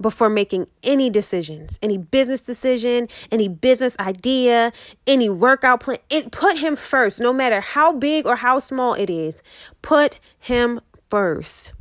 before 0.00 0.30
making 0.30 0.66
any 0.82 1.10
decisions, 1.10 1.78
any 1.82 1.98
business 1.98 2.40
decision, 2.40 3.06
any 3.30 3.48
business 3.48 3.96
idea, 3.98 4.72
any 5.06 5.28
workout 5.28 5.80
plan. 5.80 5.98
It 6.08 6.32
put 6.32 6.56
him 6.56 6.74
first, 6.74 7.20
no 7.20 7.32
matter 7.32 7.60
how 7.60 7.92
big 7.92 8.26
or 8.26 8.36
how 8.36 8.60
small 8.60 8.94
it 8.94 9.10
is. 9.10 9.42
Put 9.82 10.18
him 10.38 10.80
first. 11.10 11.74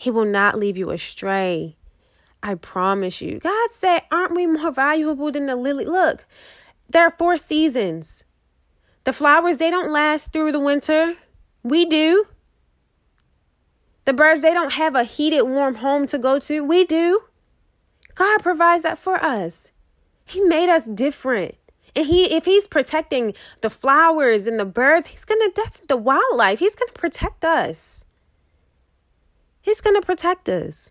He 0.00 0.10
will 0.10 0.24
not 0.24 0.58
leave 0.58 0.78
you 0.78 0.92
astray. 0.92 1.76
I 2.42 2.54
promise 2.54 3.20
you. 3.20 3.38
God 3.38 3.70
said, 3.70 4.00
Aren't 4.10 4.34
we 4.34 4.46
more 4.46 4.72
valuable 4.72 5.30
than 5.30 5.44
the 5.44 5.56
lily? 5.56 5.84
Look, 5.84 6.26
there 6.88 7.02
are 7.02 7.14
four 7.18 7.36
seasons. 7.36 8.24
The 9.04 9.12
flowers, 9.12 9.58
they 9.58 9.68
don't 9.68 9.92
last 9.92 10.32
through 10.32 10.52
the 10.52 10.58
winter. 10.58 11.16
We 11.62 11.84
do. 11.84 12.24
The 14.06 14.14
birds, 14.14 14.40
they 14.40 14.54
don't 14.54 14.72
have 14.72 14.94
a 14.94 15.04
heated, 15.04 15.42
warm 15.42 15.74
home 15.74 16.06
to 16.06 16.16
go 16.16 16.38
to. 16.38 16.64
We 16.64 16.86
do. 16.86 17.24
God 18.14 18.42
provides 18.42 18.84
that 18.84 18.96
for 18.96 19.22
us. 19.22 19.70
He 20.24 20.40
made 20.40 20.70
us 20.70 20.86
different. 20.86 21.56
And 21.94 22.06
he 22.06 22.34
if 22.34 22.46
he's 22.46 22.66
protecting 22.66 23.34
the 23.60 23.68
flowers 23.68 24.46
and 24.46 24.58
the 24.58 24.64
birds, 24.64 25.08
he's 25.08 25.26
going 25.26 25.42
to 25.42 25.52
def- 25.54 25.86
the 25.88 25.98
wildlife. 25.98 26.60
He's 26.60 26.74
going 26.74 26.88
to 26.88 26.98
protect 26.98 27.44
us. 27.44 28.06
He's 29.62 29.80
going 29.80 29.96
to 30.00 30.06
protect 30.06 30.48
us. 30.48 30.90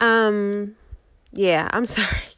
Um, 0.00 0.74
yeah, 1.32 1.68
I'm 1.72 1.86
sorry. 1.96 2.31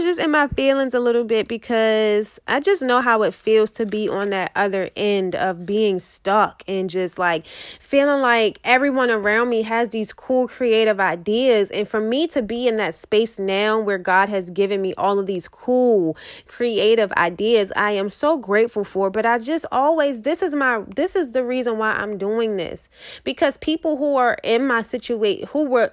Was 0.00 0.16
just 0.16 0.20
in 0.20 0.30
my 0.30 0.48
feelings 0.48 0.94
a 0.94 0.98
little 0.98 1.24
bit 1.24 1.46
because 1.46 2.40
I 2.48 2.60
just 2.60 2.80
know 2.80 3.02
how 3.02 3.22
it 3.22 3.34
feels 3.34 3.70
to 3.72 3.84
be 3.84 4.08
on 4.08 4.30
that 4.30 4.50
other 4.56 4.88
end 4.96 5.34
of 5.34 5.66
being 5.66 5.98
stuck 5.98 6.62
and 6.66 6.88
just 6.88 7.18
like 7.18 7.46
feeling 7.78 8.22
like 8.22 8.60
everyone 8.64 9.10
around 9.10 9.50
me 9.50 9.60
has 9.60 9.90
these 9.90 10.14
cool 10.14 10.48
creative 10.48 11.00
ideas. 11.00 11.70
And 11.70 11.86
for 11.86 12.00
me 12.00 12.26
to 12.28 12.40
be 12.40 12.66
in 12.66 12.76
that 12.76 12.94
space 12.94 13.38
now 13.38 13.78
where 13.78 13.98
God 13.98 14.30
has 14.30 14.48
given 14.48 14.80
me 14.80 14.94
all 14.94 15.18
of 15.18 15.26
these 15.26 15.48
cool 15.48 16.16
creative 16.46 17.12
ideas, 17.12 17.70
I 17.76 17.90
am 17.90 18.08
so 18.08 18.38
grateful 18.38 18.84
for. 18.84 19.10
But 19.10 19.26
I 19.26 19.38
just 19.38 19.66
always, 19.70 20.22
this 20.22 20.40
is 20.40 20.54
my, 20.54 20.82
this 20.96 21.14
is 21.14 21.32
the 21.32 21.44
reason 21.44 21.76
why 21.76 21.90
I'm 21.90 22.16
doing 22.16 22.56
this 22.56 22.88
because 23.22 23.58
people 23.58 23.98
who 23.98 24.16
are 24.16 24.38
in 24.42 24.66
my 24.66 24.80
situation, 24.80 25.46
who 25.48 25.66
were 25.66 25.92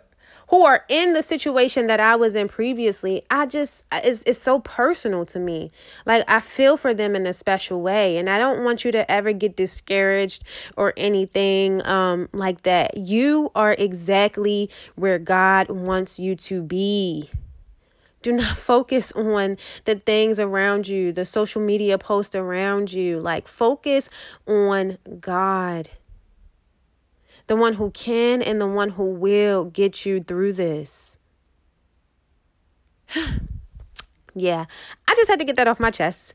who 0.50 0.63
are 0.63 0.86
in 0.88 1.13
the 1.13 1.24
situation 1.24 1.88
that 1.88 2.00
I 2.00 2.16
was 2.16 2.36
in 2.36 2.48
previously, 2.48 3.24
I 3.30 3.46
just 3.46 3.86
it's 3.92 4.24
it's 4.25 4.39
so 4.39 4.60
personal 4.60 5.25
to 5.27 5.39
me. 5.39 5.72
Like 6.06 6.24
I 6.27 6.39
feel 6.39 6.77
for 6.77 6.94
them 6.94 7.16
in 7.16 7.27
a 7.27 7.34
special 7.34 7.82
way 7.82 8.18
and 8.18 8.30
I 8.30 8.38
don't 8.38 8.63
want 8.63 8.86
you 8.86 8.92
to 8.94 9.10
ever 9.10 9.34
get 9.34 9.56
discouraged 9.56 10.44
or 10.75 10.94
anything 10.98 11.86
um 11.86 12.30
like 12.32 12.63
that. 12.63 12.98
You 12.98 13.51
are 13.56 13.75
exactly 13.77 14.70
where 14.96 15.20
God 15.20 15.70
wants 15.70 16.20
you 16.20 16.36
to 16.36 16.62
be. 16.62 17.30
Do 18.22 18.32
not 18.32 18.58
focus 18.72 19.12
on 19.13 19.58
the 19.86 19.96
things 19.96 20.39
around 20.39 20.88
you, 20.88 21.12
the 21.12 21.25
social 21.25 21.62
media 21.62 21.98
posts 21.98 22.36
around 22.36 22.92
you. 22.92 23.20
Like, 23.20 23.48
focus 23.48 24.10
on 24.46 24.98
God 25.20 25.89
the 27.48 27.56
one 27.56 27.74
who 27.74 27.92
can 27.92 28.42
and 28.42 28.62
the 28.62 28.68
one 28.68 28.92
who 28.92 29.06
will 29.06 29.66
get 29.66 30.06
you 30.06 30.22
through 30.22 30.54
this. 30.54 31.18
yeah, 34.36 34.66
I 35.08 35.16
just 35.16 35.30
had 35.30 35.39
to 35.39 35.46
get 35.46 35.56
that 35.56 35.68
off 35.68 35.80
my 35.80 35.92
chest. 35.92 36.34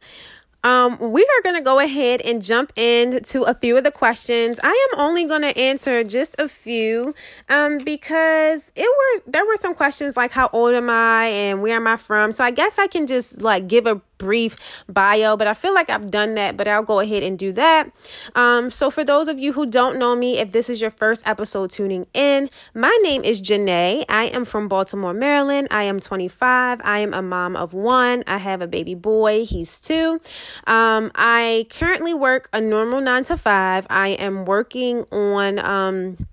Um, 0.64 0.96
we 1.00 1.22
are 1.22 1.42
going 1.42 1.56
to 1.56 1.60
go 1.60 1.80
ahead 1.80 2.20
and 2.22 2.40
jump 2.40 2.72
into 2.76 3.42
a 3.42 3.54
few 3.54 3.76
of 3.76 3.82
the 3.82 3.90
questions. 3.90 4.60
I 4.62 4.88
am 4.92 5.00
only 5.00 5.24
going 5.24 5.42
to 5.42 5.58
answer 5.58 6.04
just 6.04 6.36
a 6.38 6.46
few 6.46 7.14
um, 7.48 7.78
because 7.78 8.72
it 8.76 8.86
were 8.86 9.32
there 9.32 9.44
were 9.44 9.56
some 9.56 9.74
questions 9.74 10.16
like 10.16 10.30
how 10.30 10.48
old 10.52 10.74
am 10.74 10.88
I 10.88 11.26
and 11.26 11.62
where 11.62 11.74
am 11.74 11.88
I 11.88 11.96
from. 11.96 12.30
So 12.30 12.44
I 12.44 12.52
guess 12.52 12.78
I 12.78 12.86
can 12.86 13.08
just 13.08 13.42
like 13.42 13.66
give 13.66 13.86
a 13.86 14.00
brief 14.18 14.56
bio, 14.88 15.36
but 15.36 15.46
I 15.46 15.54
feel 15.54 15.74
like 15.74 15.90
I've 15.90 16.10
done 16.10 16.34
that, 16.34 16.56
but 16.56 16.68
I'll 16.68 16.82
go 16.82 17.00
ahead 17.00 17.22
and 17.22 17.38
do 17.38 17.52
that. 17.52 17.90
Um, 18.34 18.70
so, 18.70 18.90
for 18.90 19.04
those 19.04 19.28
of 19.28 19.38
you 19.38 19.52
who 19.52 19.66
don't 19.66 19.98
know 19.98 20.14
me, 20.14 20.38
if 20.38 20.52
this 20.52 20.70
is 20.70 20.80
your 20.80 20.90
first 20.90 21.26
episode 21.26 21.70
tuning 21.70 22.06
in, 22.14 22.48
my 22.74 22.96
name 23.02 23.24
is 23.24 23.40
Janae. 23.40 24.04
I 24.08 24.24
am 24.24 24.44
from 24.44 24.68
Baltimore, 24.68 25.14
Maryland. 25.14 25.68
I 25.70 25.84
am 25.84 26.00
25. 26.00 26.80
I 26.84 26.98
am 27.00 27.14
a 27.14 27.22
mom 27.22 27.56
of 27.56 27.74
one. 27.74 28.22
I 28.26 28.38
have 28.38 28.62
a 28.62 28.66
baby 28.66 28.94
boy, 28.94 29.44
he's 29.44 29.80
two. 29.80 30.20
Um, 30.66 31.10
I 31.14 31.66
currently 31.70 32.14
work 32.14 32.48
a 32.52 32.60
normal 32.60 33.00
nine 33.00 33.24
to 33.24 33.36
five. 33.36 33.86
I 33.90 34.08
am 34.10 34.44
working 34.44 35.04
on, 35.10 35.58
um, 35.58 36.26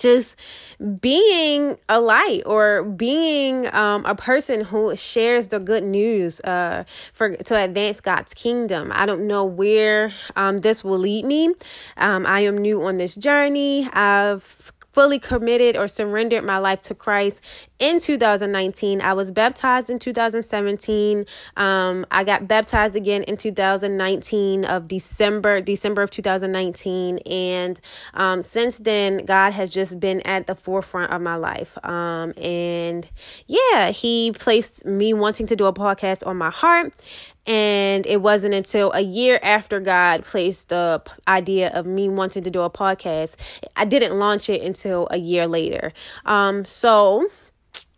just 0.00 0.36
being 1.00 1.76
a 1.88 2.00
light 2.00 2.42
or 2.46 2.82
being 2.84 3.72
um, 3.74 4.04
a 4.06 4.14
person 4.14 4.62
who 4.62 4.96
shares 4.96 5.48
the 5.48 5.60
good 5.60 5.84
news 5.84 6.40
uh, 6.40 6.84
for 7.12 7.36
to 7.36 7.56
advance 7.56 8.00
God's 8.00 8.34
kingdom. 8.34 8.90
I 8.94 9.06
don't 9.06 9.26
know 9.26 9.44
where 9.44 10.12
um, 10.36 10.58
this 10.58 10.82
will 10.82 10.98
lead 10.98 11.24
me. 11.24 11.54
Um, 11.96 12.26
I 12.26 12.40
am 12.40 12.58
new 12.58 12.82
on 12.82 12.96
this 12.96 13.14
journey. 13.14 13.88
I've 13.92 14.69
fully 14.92 15.18
committed 15.18 15.76
or 15.76 15.88
surrendered 15.88 16.44
my 16.44 16.58
life 16.58 16.80
to 16.82 16.94
Christ 16.94 17.42
in 17.78 18.00
2019. 18.00 19.00
I 19.00 19.12
was 19.12 19.30
baptized 19.30 19.90
in 19.90 19.98
2017. 19.98 21.24
Um, 21.56 22.06
I 22.10 22.24
got 22.24 22.48
baptized 22.48 22.96
again 22.96 23.22
in 23.24 23.36
2019 23.36 24.64
of 24.64 24.88
December, 24.88 25.60
December 25.60 26.02
of 26.02 26.10
2019. 26.10 27.18
And 27.18 27.80
um, 28.14 28.42
since 28.42 28.78
then, 28.78 29.24
God 29.24 29.52
has 29.52 29.70
just 29.70 30.00
been 30.00 30.20
at 30.22 30.46
the 30.46 30.54
forefront 30.54 31.12
of 31.12 31.22
my 31.22 31.36
life. 31.36 31.78
Um, 31.84 32.32
and 32.36 33.08
yeah, 33.46 33.90
He 33.90 34.32
placed 34.32 34.84
me 34.84 35.14
wanting 35.14 35.46
to 35.46 35.56
do 35.56 35.66
a 35.66 35.72
podcast 35.72 36.26
on 36.26 36.36
my 36.36 36.50
heart. 36.50 36.92
And 37.46 38.06
it 38.06 38.22
wasn't 38.22 38.54
until 38.54 38.92
a 38.92 39.00
year 39.00 39.40
after 39.42 39.80
God 39.80 40.24
placed 40.24 40.68
the 40.68 41.02
idea 41.26 41.70
of 41.72 41.86
me 41.86 42.08
wanting 42.08 42.44
to 42.44 42.50
do 42.50 42.62
a 42.62 42.70
podcast, 42.70 43.36
I 43.76 43.84
didn't 43.84 44.18
launch 44.18 44.48
it 44.48 44.62
until 44.62 45.08
a 45.10 45.16
year 45.16 45.46
later. 45.46 45.92
Um, 46.26 46.64
so 46.64 47.28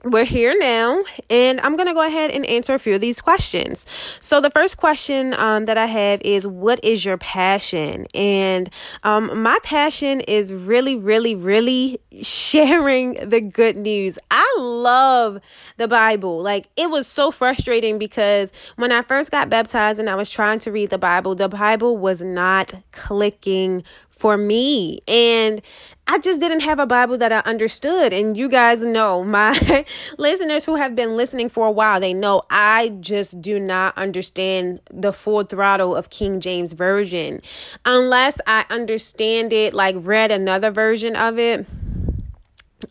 we're 0.04 0.24
here 0.24 0.56
now, 0.58 1.02
and 1.30 1.60
I'm 1.60 1.76
going 1.76 1.86
to 1.86 1.94
go 1.94 2.06
ahead 2.06 2.30
and 2.30 2.44
answer 2.46 2.74
a 2.74 2.78
few 2.78 2.94
of 2.94 3.00
these 3.00 3.20
questions. 3.20 3.86
So, 4.20 4.40
the 4.40 4.50
first 4.50 4.76
question 4.76 5.34
um, 5.34 5.66
that 5.66 5.78
I 5.78 5.86
have 5.86 6.20
is 6.22 6.46
What 6.46 6.82
is 6.84 7.04
your 7.04 7.18
passion? 7.18 8.06
And 8.14 8.68
um, 9.04 9.42
my 9.42 9.58
passion 9.62 10.20
is 10.22 10.52
really, 10.52 10.96
really, 10.96 11.34
really 11.34 12.00
sharing 12.22 13.14
the 13.28 13.40
good 13.40 13.76
news. 13.76 14.18
I 14.30 14.56
love 14.58 15.40
the 15.76 15.88
Bible. 15.88 16.42
Like, 16.42 16.68
it 16.76 16.90
was 16.90 17.06
so 17.06 17.30
frustrating 17.30 17.98
because 17.98 18.52
when 18.76 18.92
I 18.92 19.02
first 19.02 19.30
got 19.30 19.48
baptized 19.48 19.98
and 19.98 20.10
I 20.10 20.14
was 20.14 20.30
trying 20.30 20.58
to 20.60 20.72
read 20.72 20.90
the 20.90 20.98
Bible, 20.98 21.34
the 21.34 21.48
Bible 21.48 21.96
was 21.96 22.22
not 22.22 22.74
clicking 22.92 23.84
for 24.22 24.38
me. 24.38 25.00
And 25.08 25.60
I 26.06 26.20
just 26.20 26.38
didn't 26.38 26.60
have 26.60 26.78
a 26.78 26.86
Bible 26.86 27.18
that 27.18 27.32
I 27.32 27.38
understood. 27.40 28.12
And 28.12 28.36
you 28.36 28.48
guys 28.48 28.84
know, 28.84 29.24
my 29.38 29.84
listeners 30.16 30.64
who 30.64 30.76
have 30.76 30.94
been 30.94 31.16
listening 31.16 31.48
for 31.48 31.66
a 31.66 31.72
while, 31.72 31.98
they 31.98 32.14
know 32.14 32.42
I 32.48 32.90
just 33.00 33.42
do 33.42 33.58
not 33.58 33.98
understand 33.98 34.80
the 34.92 35.12
full 35.12 35.42
throttle 35.42 35.96
of 35.96 36.10
King 36.10 36.38
James 36.38 36.72
Version 36.72 37.40
unless 37.84 38.40
I 38.46 38.64
understand 38.70 39.52
it, 39.52 39.74
like 39.74 39.96
read 39.98 40.30
another 40.30 40.70
version 40.70 41.16
of 41.16 41.36
it 41.40 41.66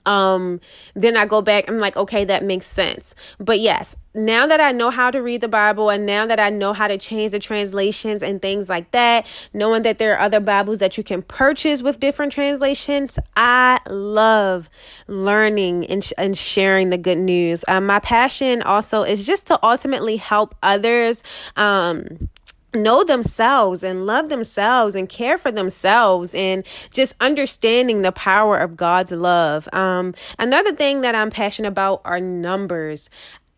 um 0.05 0.60
then 0.96 1.15
i 1.15 1.25
go 1.25 1.41
back 1.41 1.67
i'm 1.70 1.79
like 1.79 1.96
okay 1.96 2.25
that 2.25 2.43
makes 2.43 2.65
sense. 2.65 3.15
But 3.39 3.60
yes 3.60 3.96
now 4.13 4.46
that 4.46 4.60
i 4.60 4.72
know 4.72 4.89
how 4.89 5.10
to 5.10 5.22
read 5.22 5.39
the 5.39 5.48
bible 5.48 5.89
and 5.89 6.05
now 6.05 6.25
that 6.25 6.39
i 6.39 6.50
know 6.50 6.74
how 6.74 6.88
to 6.88 6.98
change 6.98 7.31
the 7.31 7.39
translations 7.39 8.22
and 8.22 8.41
things 8.41 8.67
like 8.67 8.91
that 8.91 9.25
knowing 9.53 9.84
that 9.84 10.00
there 10.00 10.13
are 10.13 10.20
other 10.20 10.41
bibles 10.41 10.79
that 10.79 10.98
you 10.98 11.03
can 11.03 11.22
purchase 11.22 11.81
with 11.81 12.00
different 12.00 12.34
translations 12.34 13.17
i 13.38 13.79
love 13.89 14.70
learning 15.08 15.86
and, 15.88 16.03
sh- 16.03 16.13
and 16.17 16.38
sharing 16.38 16.89
the 16.89 16.98
good 16.98 17.17
news. 17.17 17.63
Um, 17.67 17.86
my 17.86 18.00
passion 18.00 18.62
also 18.62 19.03
is 19.03 19.25
just 19.25 19.48
to 19.48 19.60
ultimately 19.63 20.17
help 20.17 20.55
others 20.63 21.24
um 21.55 22.29
know 22.74 23.04
themselves 23.04 23.84
and 23.84 24.06
love 24.06 24.30
themselves 24.30 24.96
and 24.96 25.10
care 25.10 25.38
for 25.38 25.51
themselves 25.51 26.34
and 26.34 26.66
just 26.92 27.16
understanding 27.20 28.01
the 28.01 28.12
power 28.12 28.58
of 28.58 28.78
God's 28.78 29.12
love. 29.12 29.68
Um, 29.74 30.13
another 30.40 30.74
thing 30.74 31.01
that 31.01 31.16
I'm 31.16 31.32
passionate 31.32 31.70
about 31.70 32.01
are 32.06 32.20
numbers. 32.20 33.10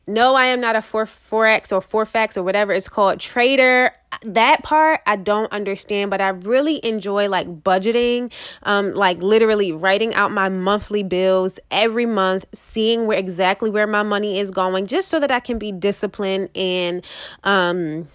No, 0.05 0.35
I 0.35 0.45
am 0.45 0.59
not 0.59 0.75
a 0.75 0.81
4 0.81 1.05
forex 1.05 1.71
or 1.71 1.79
4fax 1.79 2.35
or 2.35 2.43
whatever 2.43 2.73
it's 2.73 2.89
called 2.89 3.21
trader. 3.21 3.91
That 4.23 4.61
part 4.61 4.99
I 5.07 5.15
don't 5.15 5.51
understand, 5.53 6.11
but 6.11 6.19
I 6.19 6.29
really 6.29 6.85
enjoy 6.85 7.29
like 7.29 7.47
budgeting, 7.63 8.33
um, 8.63 8.93
like 8.93 9.23
literally 9.23 9.71
writing 9.71 10.13
out 10.13 10.33
my 10.33 10.49
monthly 10.49 11.03
bills 11.03 11.57
every 11.71 12.05
month, 12.05 12.45
seeing 12.51 13.07
where 13.07 13.17
exactly 13.17 13.69
where 13.69 13.87
my 13.87 14.03
money 14.03 14.39
is 14.39 14.51
going, 14.51 14.87
just 14.87 15.07
so 15.07 15.21
that 15.21 15.31
I 15.31 15.39
can 15.39 15.57
be 15.57 15.71
disciplined 15.71 16.49
and 16.53 17.05
um 17.45 18.09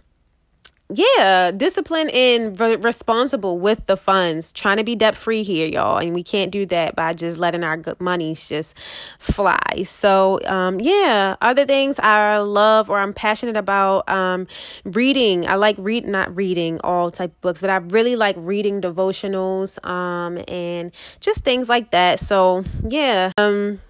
yeah, 0.91 1.51
discipline 1.51 2.09
and 2.11 2.59
re- 2.59 2.77
responsible 2.77 3.59
with 3.59 3.85
the 3.87 3.97
funds. 3.97 4.53
Trying 4.53 4.79
to 4.79 4.85
be 4.85 4.97
debt 4.97 5.15
free 5.15 5.43
here, 5.43 5.69
y'all, 5.69 5.99
and 5.99 6.15
we 6.15 6.23
can't 6.23 6.51
do 6.51 6.65
that 6.67 6.97
by 6.97 7.13
just 7.13 7.37
letting 7.37 7.63
our 7.63 7.77
good 7.77 8.01
monies 8.01 8.49
just 8.49 8.75
fly. 9.19 9.83
So, 9.85 10.41
um, 10.47 10.81
yeah, 10.81 11.37
other 11.43 11.67
things 11.67 11.99
I 11.99 12.39
love 12.39 12.89
or 12.89 12.99
I'm 12.99 13.13
passionate 13.13 13.57
about, 13.57 14.09
um, 14.09 14.47
reading. 14.85 15.47
I 15.47 15.57
like 15.57 15.77
read 15.79 16.07
not 16.07 16.35
reading 16.35 16.81
all 16.83 17.11
type 17.11 17.33
of 17.33 17.41
books, 17.43 17.61
but 17.61 17.69
I 17.69 17.77
really 17.77 18.17
like 18.17 18.37
reading 18.39 18.81
devotionals, 18.81 19.85
um, 19.87 20.43
and 20.49 20.91
just 21.21 21.45
things 21.45 21.69
like 21.69 21.91
that. 21.91 22.19
So, 22.19 22.65
yeah. 22.89 23.33
Um, 23.37 23.81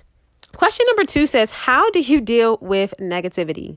question 0.52 0.85
number 0.88 1.05
two 1.05 1.28
says, 1.28 1.52
"How 1.52 1.90
do 1.90 2.00
you 2.00 2.21
deal 2.21 2.59
with 2.61 2.93
negativity?" 2.99 3.76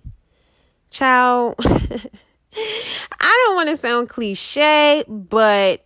Child. 0.89 1.55
I 3.19 3.45
don't 3.45 3.55
want 3.55 3.69
to 3.69 3.77
sound 3.77 4.09
cliche, 4.09 5.03
but 5.07 5.85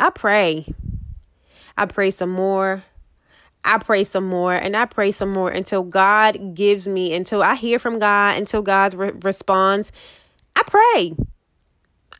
I 0.00 0.10
pray. 0.10 0.66
I 1.76 1.86
pray 1.86 2.10
some 2.10 2.30
more. 2.30 2.82
I 3.64 3.78
pray 3.78 4.04
some 4.04 4.26
more 4.26 4.54
and 4.54 4.76
I 4.76 4.84
pray 4.84 5.10
some 5.10 5.32
more 5.32 5.50
until 5.50 5.82
God 5.82 6.54
gives 6.54 6.86
me, 6.86 7.12
until 7.12 7.42
I 7.42 7.56
hear 7.56 7.80
from 7.80 7.98
God, 7.98 8.38
until 8.38 8.62
God 8.62 8.94
re- 8.94 9.12
responds. 9.22 9.90
I 10.54 10.62
pray. 10.62 11.16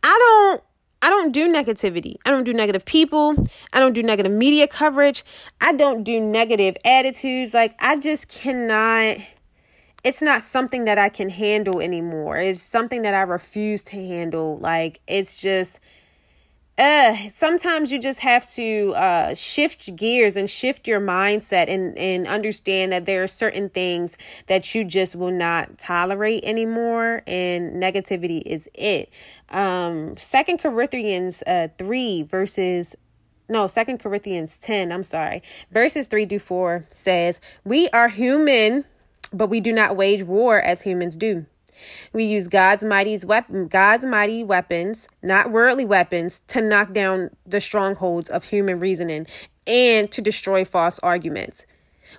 I 0.02 0.18
don't 0.18 0.62
I 1.02 1.10
don't 1.10 1.30
do 1.30 1.48
negativity. 1.52 2.16
I 2.26 2.30
don't 2.30 2.42
do 2.42 2.52
negative 2.52 2.84
people. 2.84 3.34
I 3.72 3.78
don't 3.78 3.92
do 3.92 4.02
negative 4.02 4.32
media 4.32 4.66
coverage. 4.66 5.24
I 5.60 5.72
don't 5.72 6.02
do 6.02 6.20
negative 6.20 6.76
attitudes. 6.84 7.54
Like 7.54 7.76
I 7.78 7.96
just 7.96 8.28
cannot 8.28 9.18
it's 10.06 10.22
not 10.22 10.40
something 10.40 10.84
that 10.84 10.98
I 10.98 11.08
can 11.08 11.28
handle 11.28 11.80
anymore. 11.80 12.36
It's 12.36 12.62
something 12.62 13.02
that 13.02 13.12
I 13.12 13.22
refuse 13.22 13.82
to 13.84 13.96
handle. 13.96 14.56
Like 14.56 15.00
it's 15.08 15.40
just 15.40 15.80
uh 16.78 17.16
sometimes 17.30 17.90
you 17.90 17.98
just 17.98 18.20
have 18.20 18.48
to 18.50 18.92
uh 18.94 19.34
shift 19.34 19.96
gears 19.96 20.36
and 20.36 20.48
shift 20.48 20.86
your 20.86 21.00
mindset 21.00 21.68
and 21.68 21.98
and 21.98 22.28
understand 22.28 22.92
that 22.92 23.04
there 23.04 23.24
are 23.24 23.26
certain 23.26 23.68
things 23.68 24.16
that 24.46 24.76
you 24.76 24.84
just 24.84 25.16
will 25.16 25.32
not 25.32 25.76
tolerate 25.76 26.44
anymore 26.44 27.22
and 27.26 27.82
negativity 27.82 28.42
is 28.44 28.68
it 28.74 29.10
um 29.48 30.14
second 30.18 30.58
corinthians 30.58 31.42
uh 31.46 31.66
3 31.78 32.24
verses 32.24 32.94
no 33.48 33.66
second 33.68 33.96
corinthians 33.96 34.58
10 34.58 34.92
i'm 34.92 35.02
sorry 35.02 35.42
verses 35.70 36.08
3 36.08 36.26
to 36.26 36.38
4 36.38 36.86
says 36.90 37.40
we 37.64 37.88
are 37.88 38.08
human 38.08 38.84
but 39.32 39.48
we 39.48 39.60
do 39.60 39.72
not 39.72 39.96
wage 39.96 40.22
war 40.22 40.60
as 40.60 40.82
humans 40.82 41.16
do. 41.16 41.46
We 42.12 42.24
use 42.24 42.48
God's 42.48 42.84
mighty 42.84 43.18
weapon, 43.24 43.68
God's 43.68 44.04
mighty 44.04 44.42
weapons, 44.42 45.08
not 45.22 45.50
worldly 45.50 45.84
weapons, 45.84 46.42
to 46.48 46.60
knock 46.60 46.92
down 46.92 47.30
the 47.44 47.60
strongholds 47.60 48.30
of 48.30 48.44
human 48.44 48.80
reasoning 48.80 49.26
and 49.66 50.10
to 50.12 50.22
destroy 50.22 50.64
false 50.64 50.98
arguments. 51.00 51.66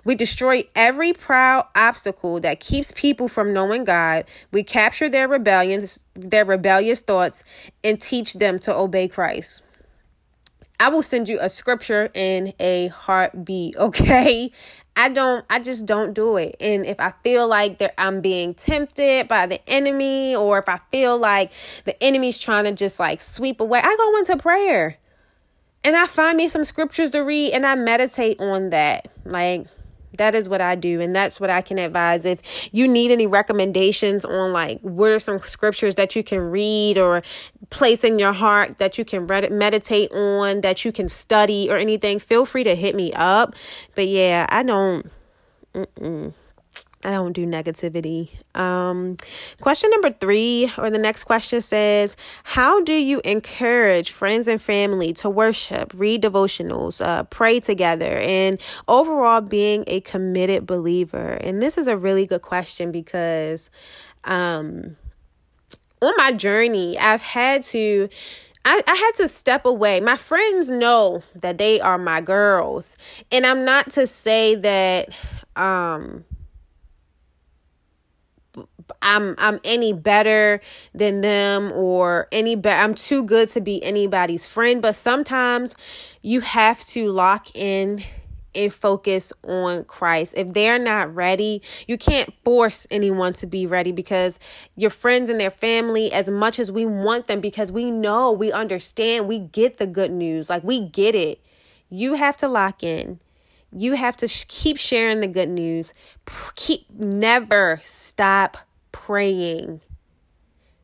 We 0.04 0.14
destroy 0.14 0.64
every 0.74 1.12
proud 1.12 1.66
obstacle 1.74 2.40
that 2.40 2.60
keeps 2.60 2.92
people 2.94 3.26
from 3.26 3.52
knowing 3.52 3.84
God. 3.84 4.26
We 4.52 4.62
capture 4.62 5.08
their 5.08 5.28
rebellions, 5.28 6.04
their 6.14 6.44
rebellious 6.44 7.00
thoughts, 7.00 7.42
and 7.82 8.00
teach 8.00 8.34
them 8.34 8.58
to 8.60 8.74
obey 8.74 9.08
Christ. 9.08 9.62
I 10.80 10.90
will 10.90 11.02
send 11.02 11.28
you 11.28 11.38
a 11.40 11.50
scripture 11.50 12.10
in 12.14 12.52
a 12.60 12.88
heartbeat, 12.88 13.76
okay? 13.78 14.52
I 14.98 15.08
don't 15.08 15.46
I 15.48 15.60
just 15.60 15.86
don't 15.86 16.12
do 16.12 16.36
it. 16.38 16.56
And 16.60 16.84
if 16.84 16.98
I 16.98 17.14
feel 17.22 17.46
like 17.46 17.78
that 17.78 17.94
I'm 17.98 18.20
being 18.20 18.52
tempted 18.52 19.28
by 19.28 19.46
the 19.46 19.60
enemy 19.70 20.34
or 20.34 20.58
if 20.58 20.68
I 20.68 20.80
feel 20.90 21.16
like 21.16 21.52
the 21.84 22.02
enemy's 22.02 22.36
trying 22.36 22.64
to 22.64 22.72
just 22.72 22.98
like 22.98 23.22
sweep 23.22 23.60
away, 23.60 23.80
I 23.82 23.96
go 23.96 24.18
into 24.18 24.36
prayer. 24.36 24.98
And 25.84 25.96
I 25.96 26.08
find 26.08 26.36
me 26.36 26.48
some 26.48 26.64
scriptures 26.64 27.12
to 27.12 27.20
read 27.20 27.52
and 27.52 27.64
I 27.64 27.76
meditate 27.76 28.40
on 28.40 28.70
that. 28.70 29.06
Like 29.24 29.68
that 30.16 30.34
is 30.34 30.48
what 30.48 30.60
I 30.60 30.74
do, 30.74 31.00
and 31.00 31.14
that's 31.14 31.38
what 31.38 31.50
I 31.50 31.62
can 31.62 31.78
advise. 31.78 32.24
If 32.24 32.40
you 32.72 32.88
need 32.88 33.10
any 33.10 33.26
recommendations 33.26 34.24
on 34.24 34.52
like 34.52 34.80
what 34.80 35.10
are 35.10 35.18
some 35.18 35.38
scriptures 35.38 35.94
that 35.94 36.16
you 36.16 36.24
can 36.24 36.40
read 36.40 36.98
or 36.98 37.22
place 37.70 38.04
in 38.04 38.18
your 38.18 38.32
heart 38.32 38.78
that 38.78 38.98
you 38.98 39.04
can 39.04 39.26
read, 39.26 39.50
meditate 39.52 40.12
on, 40.12 40.62
that 40.62 40.84
you 40.84 40.92
can 40.92 41.08
study 41.08 41.70
or 41.70 41.76
anything, 41.76 42.18
feel 42.18 42.46
free 42.46 42.64
to 42.64 42.74
hit 42.74 42.94
me 42.94 43.12
up. 43.12 43.54
But 43.94 44.08
yeah, 44.08 44.46
I 44.48 44.62
don't. 44.62 45.10
Mm-mm. 45.74 46.32
I 47.04 47.12
don't 47.12 47.32
do 47.32 47.46
negativity. 47.46 48.28
Um, 48.56 49.18
question 49.60 49.88
number 49.90 50.10
three, 50.10 50.72
or 50.76 50.90
the 50.90 50.98
next 50.98 51.24
question 51.24 51.60
says, 51.60 52.16
How 52.42 52.82
do 52.82 52.92
you 52.92 53.20
encourage 53.24 54.10
friends 54.10 54.48
and 54.48 54.60
family 54.60 55.12
to 55.14 55.30
worship, 55.30 55.92
read 55.94 56.22
devotionals, 56.22 57.04
uh, 57.04 57.22
pray 57.24 57.60
together, 57.60 58.18
and 58.18 58.60
overall 58.88 59.40
being 59.40 59.84
a 59.86 60.00
committed 60.00 60.66
believer? 60.66 61.34
And 61.34 61.62
this 61.62 61.78
is 61.78 61.86
a 61.86 61.96
really 61.96 62.26
good 62.26 62.42
question 62.42 62.90
because 62.90 63.70
um, 64.24 64.96
on 66.00 66.14
my 66.16 66.32
journey, 66.32 66.98
I've 66.98 67.22
had 67.22 67.62
to. 67.64 68.08
I, 68.64 68.82
I 68.86 68.94
had 68.94 69.12
to 69.22 69.28
step 69.28 69.64
away. 69.64 70.00
My 70.00 70.16
friends 70.16 70.70
know 70.70 71.22
that 71.36 71.58
they 71.58 71.80
are 71.80 71.96
my 71.96 72.20
girls. 72.20 72.96
And 73.32 73.46
I'm 73.46 73.64
not 73.64 73.90
to 73.92 74.06
say 74.06 74.56
that 74.56 75.08
um 75.56 76.24
I'm 79.02 79.34
I'm 79.38 79.60
any 79.64 79.92
better 79.92 80.60
than 80.94 81.20
them 81.20 81.72
or 81.72 82.28
any 82.32 82.56
better. 82.56 82.80
I'm 82.82 82.94
too 82.94 83.22
good 83.22 83.48
to 83.50 83.60
be 83.60 83.82
anybody's 83.82 84.46
friend, 84.46 84.82
but 84.82 84.96
sometimes 84.96 85.74
you 86.22 86.40
have 86.40 86.84
to 86.86 87.10
lock 87.10 87.54
in 87.54 88.04
and 88.58 88.74
focus 88.74 89.32
on 89.44 89.84
Christ. 89.84 90.34
If 90.36 90.54
they're 90.54 90.80
not 90.80 91.14
ready, 91.14 91.62
you 91.86 91.98
can't 91.98 92.34
force 92.44 92.86
anyone 92.90 93.34
to 93.34 93.46
be 93.46 93.66
ready 93.66 93.92
because 93.92 94.40
your 94.76 94.90
friends 94.90 95.30
and 95.30 95.40
their 95.40 95.50
family, 95.52 96.12
as 96.12 96.28
much 96.30 96.58
as 96.58 96.72
we 96.72 96.86
want 96.86 97.28
them, 97.28 97.40
because 97.40 97.72
we 97.72 97.90
know, 97.90 98.32
we 98.32 98.52
understand, 98.52 99.28
we 99.28 99.38
get 99.40 99.78
the 99.78 99.86
good 99.86 100.12
news, 100.12 100.50
like 100.50 100.64
we 100.64 100.80
get 100.80 101.14
it. 101.14 101.40
You 101.90 102.14
have 102.14 102.36
to 102.38 102.48
lock 102.48 102.82
in 102.84 103.20
You 103.72 103.94
have 103.94 104.16
to 104.18 104.28
sh- 104.28 104.46
keep 104.48 104.78
sharing 104.78 105.20
the 105.20 105.28
good 105.28 105.50
news. 105.50 105.94
Keep 106.56 106.90
never 106.90 107.80
stop 107.84 108.58
praying. 108.92 109.80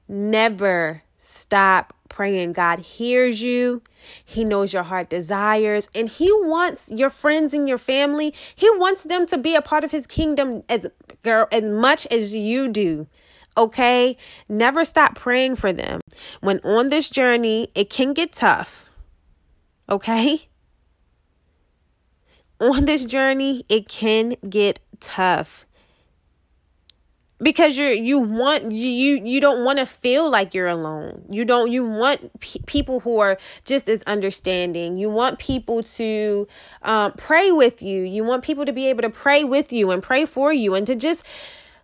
Never 0.09 1.03
stop 1.19 1.95
praying. 2.15 2.53
God 2.53 2.79
hears 2.79 3.43
you. 3.43 3.83
He 4.25 4.45
knows 4.45 4.73
your 4.73 4.85
heart 4.85 5.11
desires 5.11 5.89
and 5.97 6.09
he 6.09 6.31
wants 6.33 6.89
your 6.93 7.11
friends 7.11 7.53
and 7.53 7.69
your 7.69 7.77
family. 7.77 8.33
He 8.55 8.71
wants 8.71 9.03
them 9.03 9.27
to 9.27 9.37
be 9.37 9.57
a 9.57 9.61
part 9.61 9.83
of 9.83 9.91
his 9.91 10.07
kingdom 10.07 10.63
as 10.69 10.87
girl 11.25 11.49
as 11.51 11.65
much 11.65 12.07
as 12.07 12.33
you 12.33 12.69
do. 12.69 13.09
Okay? 13.57 14.17
Never 14.49 14.85
stop 14.85 15.17
praying 15.17 15.57
for 15.57 15.73
them. 15.73 16.01
When 16.41 16.61
on 16.61 16.89
this 16.89 17.11
journey, 17.11 17.73
it 17.75 17.91
can 17.91 18.13
get 18.13 18.33
tough. 18.33 18.89
Okay? 19.91 20.49
On 22.61 22.85
this 22.85 23.05
journey, 23.05 23.67
it 23.69 23.89
can 23.89 24.37
get 24.49 24.79
tough 25.01 25.64
because 27.41 27.77
you're 27.77 27.93
you 27.93 28.19
want 28.19 28.71
you 28.73 29.23
you 29.25 29.41
don't 29.41 29.65
want 29.65 29.79
to 29.79 29.87
feel 29.87 30.31
like 30.31 30.55
you're 30.55 30.69
alone. 30.69 31.25
You 31.31 31.45
don't 31.45 31.71
you 31.71 31.85
want 31.85 32.41
people 32.67 33.01
who 33.01 33.19
are 33.19 33.39
just 33.65 33.89
as 33.89 34.03
understanding. 34.05 34.99
You 34.99 35.11
want 35.11 35.39
people 35.39 35.83
to 35.83 36.49
um, 36.83 37.13
pray 37.13 37.51
with 37.51 37.83
you. 37.83 38.03
You 38.03 38.25
want 38.25 38.45
people 38.45 38.65
to 38.65 38.73
be 38.73 38.89
able 38.89 39.03
to 39.03 39.11
pray 39.11 39.45
with 39.45 39.73
you 39.73 39.91
and 39.91 40.03
pray 40.03 40.27
for 40.27 40.53
you 40.53 40.75
and 40.75 40.87
to 40.87 40.95
just 40.95 41.27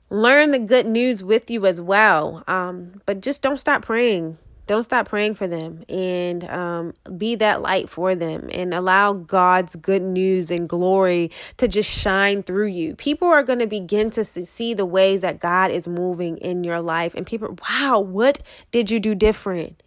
learn 0.08 0.50
the 0.50 0.58
good 0.58 0.86
news 0.86 1.22
with 1.22 1.50
you 1.50 1.66
as 1.66 1.80
well. 1.80 2.42
Um, 2.46 3.00
but 3.06 3.20
just 3.20 3.42
don't 3.42 3.58
stop 3.58 3.82
praying 3.84 4.38
don't 4.70 4.84
stop 4.84 5.08
praying 5.08 5.34
for 5.34 5.48
them 5.48 5.82
and 5.88 6.44
um, 6.44 6.94
be 7.18 7.34
that 7.34 7.60
light 7.60 7.88
for 7.88 8.14
them 8.14 8.48
and 8.54 8.72
allow 8.72 9.12
God's 9.12 9.74
good 9.74 10.00
news 10.00 10.48
and 10.52 10.68
glory 10.68 11.32
to 11.56 11.66
just 11.66 11.90
shine 11.90 12.44
through 12.44 12.68
you. 12.68 12.94
People 12.94 13.26
are 13.26 13.42
going 13.42 13.58
to 13.58 13.66
begin 13.66 14.10
to 14.10 14.24
see 14.24 14.72
the 14.72 14.86
ways 14.86 15.22
that 15.22 15.40
God 15.40 15.72
is 15.72 15.88
moving 15.88 16.36
in 16.36 16.62
your 16.62 16.80
life. 16.80 17.16
And 17.16 17.26
people, 17.26 17.58
wow, 17.68 17.98
what 17.98 18.42
did 18.70 18.92
you 18.92 19.00
do 19.00 19.16
different? 19.16 19.82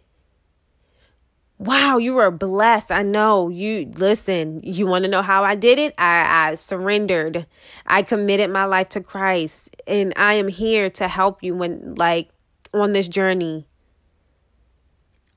Wow, 1.56 1.96
you 1.96 2.12
were 2.12 2.30
blessed. 2.30 2.92
I 2.92 3.04
know 3.04 3.48
you 3.48 3.90
listen. 3.96 4.60
You 4.62 4.86
want 4.86 5.04
to 5.04 5.10
know 5.10 5.22
how 5.22 5.44
I 5.44 5.54
did 5.54 5.78
it? 5.78 5.94
I, 5.96 6.50
I 6.50 6.54
surrendered. 6.56 7.46
I 7.86 8.02
committed 8.02 8.50
my 8.50 8.66
life 8.66 8.90
to 8.90 9.00
Christ, 9.00 9.74
and 9.86 10.12
I 10.16 10.34
am 10.34 10.48
here 10.48 10.90
to 10.90 11.08
help 11.08 11.42
you 11.42 11.54
when, 11.54 11.94
like, 11.94 12.28
on 12.74 12.92
this 12.92 13.08
journey 13.08 13.66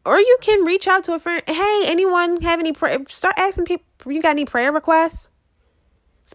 or 0.07 0.19
you 0.19 0.37
can 0.41 0.63
reach 0.63 0.87
out 0.87 1.03
to 1.03 1.13
a 1.13 1.19
friend. 1.19 1.43
Hey, 1.45 1.83
anyone 1.85 2.41
have 2.41 2.59
any 2.59 2.71
prayer? 2.71 2.97
Start 3.09 3.35
asking 3.37 3.65
people. 3.65 3.85
You 4.05 4.21
got 4.21 4.29
any 4.29 4.45
prayer 4.45 4.71
requests? 4.71 5.31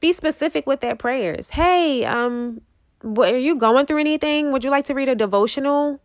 Be 0.01 0.13
specific 0.13 0.67
with 0.67 0.81
their 0.81 0.97
prayers. 0.97 1.51
Hey, 1.51 2.05
um, 2.05 2.61
what 3.03 3.33
are 3.33 3.39
you 3.39 3.55
going 3.57 3.87
through? 3.87 3.99
Anything? 3.99 4.53
Would 4.53 4.65
you 4.65 4.71
like 4.71 4.85
to 4.87 4.95
read 4.95 5.09
a 5.09 5.15
devotional? 5.15 6.01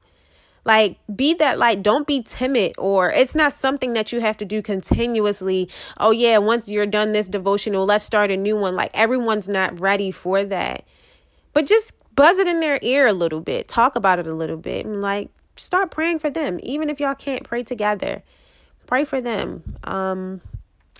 Like, 0.65 0.97
be 1.13 1.33
that, 1.35 1.57
like, 1.57 1.81
don't 1.81 2.05
be 2.05 2.21
timid, 2.21 2.73
or 2.77 3.09
it's 3.11 3.35
not 3.35 3.53
something 3.53 3.93
that 3.93 4.11
you 4.11 4.19
have 4.19 4.35
to 4.37 4.45
do 4.45 4.61
continuously. 4.61 5.69
Oh, 5.97 6.11
yeah, 6.11 6.39
once 6.39 6.67
you're 6.67 6.85
done 6.85 7.13
this 7.13 7.29
devotional, 7.29 7.85
let's 7.85 8.03
start 8.03 8.31
a 8.31 8.37
new 8.37 8.57
one. 8.57 8.75
Like, 8.75 8.91
everyone's 8.93 9.47
not 9.47 9.79
ready 9.79 10.11
for 10.11 10.43
that. 10.43 10.85
But 11.53 11.65
just 11.65 11.93
buzz 12.15 12.37
it 12.37 12.47
in 12.47 12.59
their 12.59 12.79
ear 12.81 13.07
a 13.07 13.13
little 13.13 13.39
bit, 13.39 13.67
talk 13.67 13.95
about 13.95 14.19
it 14.19 14.27
a 14.27 14.33
little 14.33 14.57
bit, 14.57 14.85
and 14.85 15.01
like, 15.01 15.29
start 15.57 15.91
praying 15.91 16.19
for 16.19 16.29
them 16.29 16.59
even 16.63 16.89
if 16.89 16.99
y'all 16.99 17.15
can't 17.15 17.43
pray 17.43 17.63
together 17.63 18.23
pray 18.85 19.03
for 19.03 19.21
them 19.21 19.63
um 19.83 20.41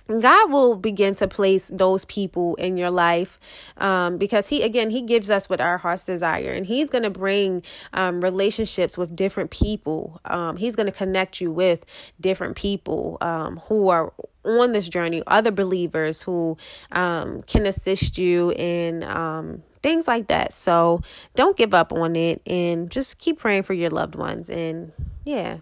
God 0.08 0.50
will 0.50 0.74
begin 0.74 1.14
to 1.16 1.28
place 1.28 1.68
those 1.68 2.06
people 2.06 2.54
in 2.54 2.78
your 2.78 2.90
life 2.90 3.38
um, 3.76 4.16
because 4.16 4.48
He, 4.48 4.62
again, 4.62 4.88
He 4.88 5.02
gives 5.02 5.28
us 5.28 5.50
what 5.50 5.60
our 5.60 5.76
hearts 5.76 6.06
desire, 6.06 6.50
and 6.50 6.64
He's 6.64 6.88
going 6.88 7.02
to 7.02 7.10
bring 7.10 7.62
um, 7.92 8.22
relationships 8.22 8.96
with 8.96 9.14
different 9.14 9.50
people. 9.50 10.18
Um, 10.24 10.56
he's 10.56 10.74
going 10.76 10.86
to 10.86 10.92
connect 10.92 11.42
you 11.42 11.52
with 11.52 11.84
different 12.18 12.56
people 12.56 13.18
um, 13.20 13.58
who 13.68 13.90
are 13.90 14.14
on 14.44 14.72
this 14.72 14.88
journey, 14.88 15.22
other 15.26 15.50
believers 15.50 16.22
who 16.22 16.56
um, 16.92 17.42
can 17.42 17.66
assist 17.66 18.16
you 18.16 18.52
in 18.52 19.04
um, 19.04 19.62
things 19.82 20.08
like 20.08 20.28
that. 20.28 20.52
So 20.52 21.02
don't 21.34 21.56
give 21.56 21.74
up 21.74 21.92
on 21.92 22.16
it 22.16 22.42
and 22.46 22.90
just 22.90 23.18
keep 23.18 23.38
praying 23.38 23.62
for 23.62 23.74
your 23.74 23.90
loved 23.90 24.14
ones. 24.14 24.50
And 24.50 24.92
yeah. 25.24 25.58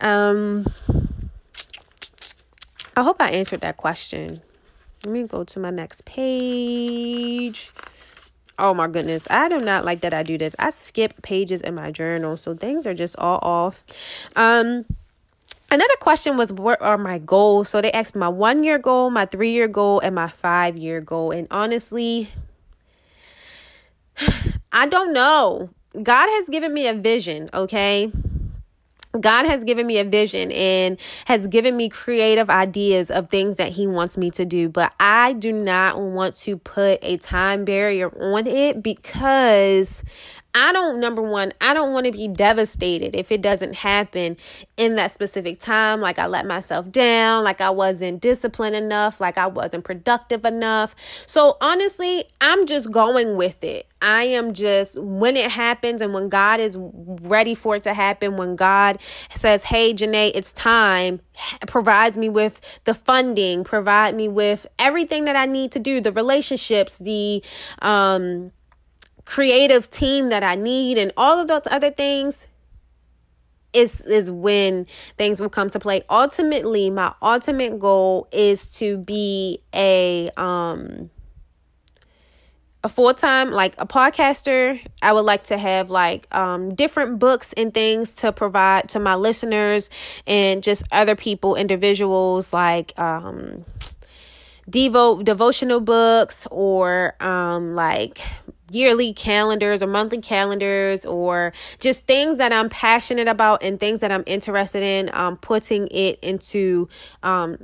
Um 0.00 0.66
I 2.96 3.02
hope 3.02 3.20
I 3.20 3.30
answered 3.30 3.60
that 3.60 3.76
question. 3.76 4.40
Let 5.04 5.12
me 5.12 5.24
go 5.24 5.44
to 5.44 5.60
my 5.60 5.70
next 5.70 6.04
page. 6.04 7.70
Oh 8.58 8.74
my 8.74 8.88
goodness. 8.88 9.26
I 9.30 9.48
do 9.48 9.58
not 9.58 9.84
like 9.84 10.02
that 10.02 10.12
I 10.12 10.22
do 10.22 10.36
this. 10.36 10.54
I 10.58 10.70
skip 10.70 11.22
pages 11.22 11.62
in 11.62 11.74
my 11.74 11.90
journal, 11.90 12.36
so 12.36 12.54
things 12.54 12.86
are 12.86 12.94
just 12.94 13.16
all 13.18 13.38
off. 13.42 13.84
Um 14.36 14.84
Another 15.72 15.94
question 16.00 16.36
was 16.36 16.52
what 16.52 16.82
are 16.82 16.98
my 16.98 17.18
goals? 17.18 17.68
So 17.68 17.80
they 17.80 17.92
asked 17.92 18.16
my 18.16 18.28
one 18.28 18.64
year 18.64 18.76
goal, 18.76 19.08
my 19.10 19.24
three 19.24 19.52
year 19.52 19.68
goal, 19.68 20.00
and 20.00 20.16
my 20.16 20.26
five 20.26 20.76
year 20.76 21.00
goal. 21.00 21.30
And 21.30 21.46
honestly, 21.52 22.28
I 24.72 24.86
don't 24.86 25.12
know. 25.12 25.70
God 26.02 26.28
has 26.28 26.48
given 26.48 26.72
me 26.72 26.86
a 26.86 26.94
vision, 26.94 27.50
okay? 27.52 28.12
God 29.18 29.44
has 29.46 29.64
given 29.64 29.88
me 29.88 29.98
a 29.98 30.04
vision 30.04 30.52
and 30.52 30.96
has 31.24 31.48
given 31.48 31.76
me 31.76 31.88
creative 31.88 32.48
ideas 32.48 33.10
of 33.10 33.28
things 33.28 33.56
that 33.56 33.72
He 33.72 33.88
wants 33.88 34.16
me 34.16 34.30
to 34.32 34.44
do, 34.44 34.68
but 34.68 34.94
I 35.00 35.32
do 35.32 35.52
not 35.52 35.98
want 35.98 36.36
to 36.38 36.56
put 36.56 37.00
a 37.02 37.16
time 37.16 37.64
barrier 37.64 38.08
on 38.08 38.46
it 38.46 38.82
because 38.82 40.04
I 40.54 40.72
don't, 40.72 41.00
number 41.00 41.22
one, 41.22 41.52
I 41.60 41.74
don't 41.74 41.92
want 41.92 42.06
to 42.06 42.12
be 42.12 42.26
devastated 42.26 43.14
if 43.14 43.30
it 43.30 43.40
doesn't 43.40 43.74
happen 43.74 44.36
in 44.76 44.96
that 44.96 45.12
specific 45.12 45.60
time. 45.60 46.00
Like 46.00 46.18
I 46.18 46.26
let 46.26 46.46
myself 46.46 46.90
down, 46.90 47.44
like 47.44 47.60
I 47.60 47.70
wasn't 47.70 48.20
disciplined 48.20 48.74
enough, 48.74 49.20
like 49.20 49.38
I 49.38 49.46
wasn't 49.46 49.84
productive 49.84 50.44
enough. 50.44 50.96
So 51.26 51.56
honestly, 51.60 52.24
I'm 52.40 52.66
just 52.66 52.90
going 52.90 53.36
with 53.36 53.62
it. 53.62 53.86
I 54.02 54.24
am 54.24 54.54
just, 54.54 55.00
when 55.00 55.36
it 55.36 55.50
happens 55.50 56.00
and 56.00 56.14
when 56.14 56.28
God 56.28 56.58
is 56.58 56.76
ready 56.78 57.54
for 57.54 57.76
it 57.76 57.82
to 57.84 57.94
happen, 57.94 58.36
when 58.36 58.56
God 58.56 59.00
says, 59.34 59.62
hey, 59.62 59.92
Janae, 59.92 60.32
it's 60.34 60.52
time, 60.52 61.20
provides 61.66 62.16
me 62.16 62.28
with 62.28 62.80
the 62.84 62.94
funding, 62.94 63.62
provide 63.62 64.16
me 64.16 64.26
with 64.26 64.66
everything 64.78 65.26
that 65.26 65.36
I 65.36 65.46
need 65.46 65.72
to 65.72 65.78
do, 65.78 66.00
the 66.00 66.12
relationships, 66.12 66.98
the, 66.98 67.44
um, 67.82 68.52
creative 69.30 69.88
team 69.90 70.30
that 70.30 70.42
I 70.42 70.56
need 70.56 70.98
and 70.98 71.12
all 71.16 71.38
of 71.38 71.46
those 71.46 71.62
other 71.70 71.92
things 71.92 72.48
is 73.72 74.04
is 74.04 74.28
when 74.28 74.88
things 75.16 75.40
will 75.40 75.48
come 75.48 75.70
to 75.70 75.78
play. 75.78 76.02
Ultimately, 76.10 76.90
my 76.90 77.14
ultimate 77.22 77.78
goal 77.78 78.26
is 78.32 78.66
to 78.78 78.98
be 78.98 79.62
a 79.72 80.30
um 80.36 81.10
a 82.82 82.88
full-time 82.88 83.50
like 83.50 83.74
a 83.76 83.86
podcaster 83.86 84.80
i 85.02 85.12
would 85.12 85.26
like 85.26 85.42
to 85.42 85.58
have 85.58 85.90
like 85.90 86.26
um 86.34 86.74
different 86.74 87.18
books 87.18 87.52
and 87.52 87.74
things 87.74 88.14
to 88.14 88.32
provide 88.32 88.88
to 88.88 88.98
my 88.98 89.14
listeners 89.14 89.90
and 90.26 90.62
just 90.62 90.82
other 90.90 91.14
people 91.14 91.56
individuals 91.56 92.54
like 92.54 92.98
um 92.98 93.66
devo 94.70 95.22
devotional 95.22 95.80
books 95.80 96.48
or 96.50 97.14
um 97.22 97.74
like 97.74 98.22
yearly 98.70 99.12
calendars 99.12 99.82
or 99.82 99.86
monthly 99.86 100.20
calendars 100.20 101.04
or 101.04 101.52
just 101.80 102.06
things 102.06 102.38
that 102.38 102.52
I'm 102.52 102.68
passionate 102.68 103.28
about 103.28 103.62
and 103.62 103.78
things 103.78 104.00
that 104.00 104.12
I'm 104.12 104.24
interested 104.26 104.82
in 104.82 105.10
um 105.12 105.36
putting 105.36 105.88
it 105.88 106.18
into 106.22 106.88
um 107.22 107.58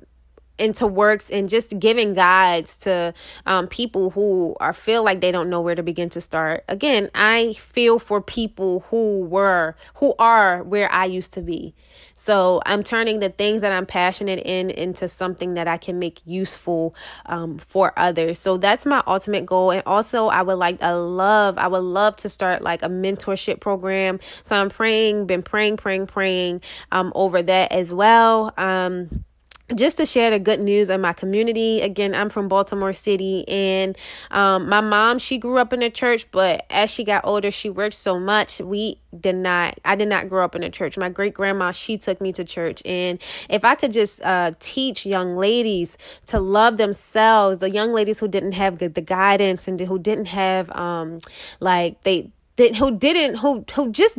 into 0.59 0.87
works 0.87 1.31
and 1.31 1.49
just 1.49 1.79
giving 1.79 2.14
guides 2.14 2.77
to 2.79 3.12
um, 3.45 3.66
people 3.66 4.11
who 4.11 4.57
are 4.59 4.73
feel 4.73 5.05
like 5.05 5.21
they 5.21 5.31
don't 5.31 5.51
know 5.51 5.61
where 5.61 5.75
to 5.75 5.83
begin 5.83 6.09
to 6.09 6.21
start. 6.21 6.64
Again 6.69 7.11
i 7.14 7.53
feel 7.55 7.99
for 7.99 8.21
people 8.21 8.81
who 8.90 9.21
were 9.21 9.75
who 9.97 10.14
are 10.19 10.62
where 10.62 10.90
i 10.92 11.05
used 11.05 11.33
to 11.33 11.42
be 11.42 11.75
so 12.16 12.61
i'm 12.66 12.83
turning 12.83 13.20
the 13.20 13.29
things 13.29 13.61
that 13.61 13.72
i'm 13.72 13.87
passionate 13.87 14.40
in 14.44 14.70
into 14.70 15.09
something 15.09 15.55
that 15.55 15.68
i 15.68 15.76
can 15.76 15.98
make 15.98 16.20
useful 16.24 16.94
um, 17.26 17.59
for 17.59 17.92
others. 17.98 18.38
So 18.38 18.57
that's 18.57 18.87
my 18.87 19.02
ultimate 19.07 19.46
goal. 19.46 19.70
And 19.70 19.83
also 19.87 20.29
i 20.29 20.42
would 20.42 20.55
like 20.55 20.83
i 20.83 20.92
love 20.92 21.59
i 21.59 21.68
would 21.68 21.79
love 21.79 22.16
to 22.16 22.29
start 22.29 22.62
like 22.62 22.83
a 22.83 22.88
mentorship 22.88 23.61
program. 23.61 24.18
So 24.42 24.57
i'm 24.57 24.70
praying 24.70 25.26
been 25.26 25.42
praying 25.42 25.76
praying 25.76 26.07
praying 26.07 26.62
um, 26.92 27.12
over 27.14 27.42
that 27.42 27.72
as 27.72 27.92
well. 27.92 28.52
Um 28.57 29.25
just 29.74 29.96
to 29.96 30.07
share 30.07 30.31
the 30.31 30.38
good 30.38 30.61
news 30.61 30.88
of 30.88 31.00
my 31.00 31.12
community. 31.12 31.81
Again 31.81 32.14
i'm 32.14 32.29
from 32.29 32.48
baltimore 32.48 32.92
city 32.92 33.46
and 33.48 33.96
um, 34.31 34.68
my 34.68 34.81
mom 34.81 35.18
she 35.18 35.38
grew 35.38 35.59
up 35.59 35.72
in 35.72 35.81
the 35.81 35.90
church 35.90 36.31
but 36.31 36.64
as 36.70 36.90
she 36.90 37.05
got 37.05 37.24
older 37.24 37.50
she 37.50 37.70
worked 37.70 37.94
so 37.94 38.18
much. 38.18 38.61
We 38.61 38.98
did 39.18 39.37
not 39.37 39.79
i 39.85 39.96
did 39.96 40.09
not 40.09 40.29
grow 40.29 40.44
up 40.44 40.55
in 40.55 40.62
a 40.62 40.70
church. 40.70 40.96
My 40.96 41.09
great 41.09 41.35
grandma 41.35 41.72
she 41.72 41.98
took 41.98 42.20
me 42.20 42.33
to 42.33 42.44
church 42.44 42.83
and 42.85 43.20
if 43.48 43.64
i 43.64 43.74
could 43.74 43.92
just 43.92 44.22
uh, 44.22 44.52
teach 44.61 45.05
young 45.07 45.37
ladies 45.37 45.98
to 46.26 46.38
love 46.38 46.76
themselves 46.76 47.59
the 47.59 47.70
young 47.70 47.92
ladies 47.92 48.18
who 48.18 48.29
didn't 48.29 48.52
have 48.52 48.79
the, 48.79 48.88
the 48.88 49.00
guidance 49.00 49.66
and 49.66 49.81
who 49.81 49.98
didn't 49.98 50.26
have 50.26 50.70
um 50.76 51.18
like 51.61 52.02
they 52.02 52.31
did 52.57 52.74
who 52.76 52.96
didn't 52.96 53.37
who 53.37 53.64
who 53.74 53.90
just 53.90 54.18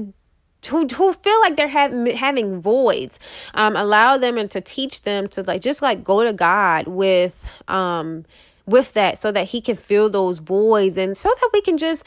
who 0.65 0.85
who 0.87 1.13
feel 1.13 1.39
like 1.41 1.55
they're 1.55 1.67
having 1.67 2.05
having 2.07 2.59
voids 2.59 3.19
um 3.53 3.75
allow 3.75 4.17
them 4.17 4.37
and 4.37 4.51
to 4.51 4.59
teach 4.59 5.03
them 5.03 5.27
to 5.27 5.43
like 5.43 5.61
just 5.61 5.81
like 5.81 6.03
go 6.03 6.23
to 6.23 6.33
god 6.33 6.87
with 6.87 7.49
um 7.67 8.25
with 8.65 8.93
that 8.93 9.17
so 9.17 9.31
that 9.31 9.45
he 9.45 9.61
can 9.61 9.75
fill 9.75 10.09
those 10.09 10.39
voids 10.39 10.97
and 10.97 11.17
so 11.17 11.29
that 11.29 11.49
we 11.53 11.61
can 11.61 11.77
just 11.77 12.05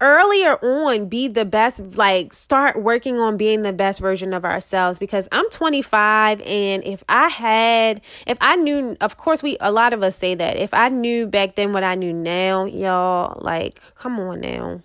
earlier 0.00 0.56
on 0.64 1.08
be 1.08 1.28
the 1.28 1.44
best 1.44 1.80
like 1.96 2.32
start 2.32 2.82
working 2.82 3.18
on 3.18 3.36
being 3.36 3.62
the 3.62 3.72
best 3.72 4.00
version 4.00 4.34
of 4.34 4.44
ourselves 4.44 4.98
because 4.98 5.28
I'm 5.30 5.48
25 5.50 6.40
and 6.40 6.84
if 6.84 7.04
I 7.08 7.28
had 7.28 8.00
if 8.26 8.36
I 8.40 8.56
knew 8.56 8.96
of 9.00 9.16
course 9.16 9.42
we 9.42 9.56
a 9.60 9.70
lot 9.70 9.92
of 9.92 10.02
us 10.02 10.16
say 10.16 10.34
that 10.34 10.56
if 10.56 10.74
I 10.74 10.88
knew 10.88 11.26
back 11.26 11.54
then 11.54 11.72
what 11.72 11.84
I 11.84 11.94
knew 11.94 12.12
now 12.12 12.64
y'all 12.64 13.38
like 13.40 13.80
come 13.94 14.18
on 14.18 14.40
now 14.40 14.80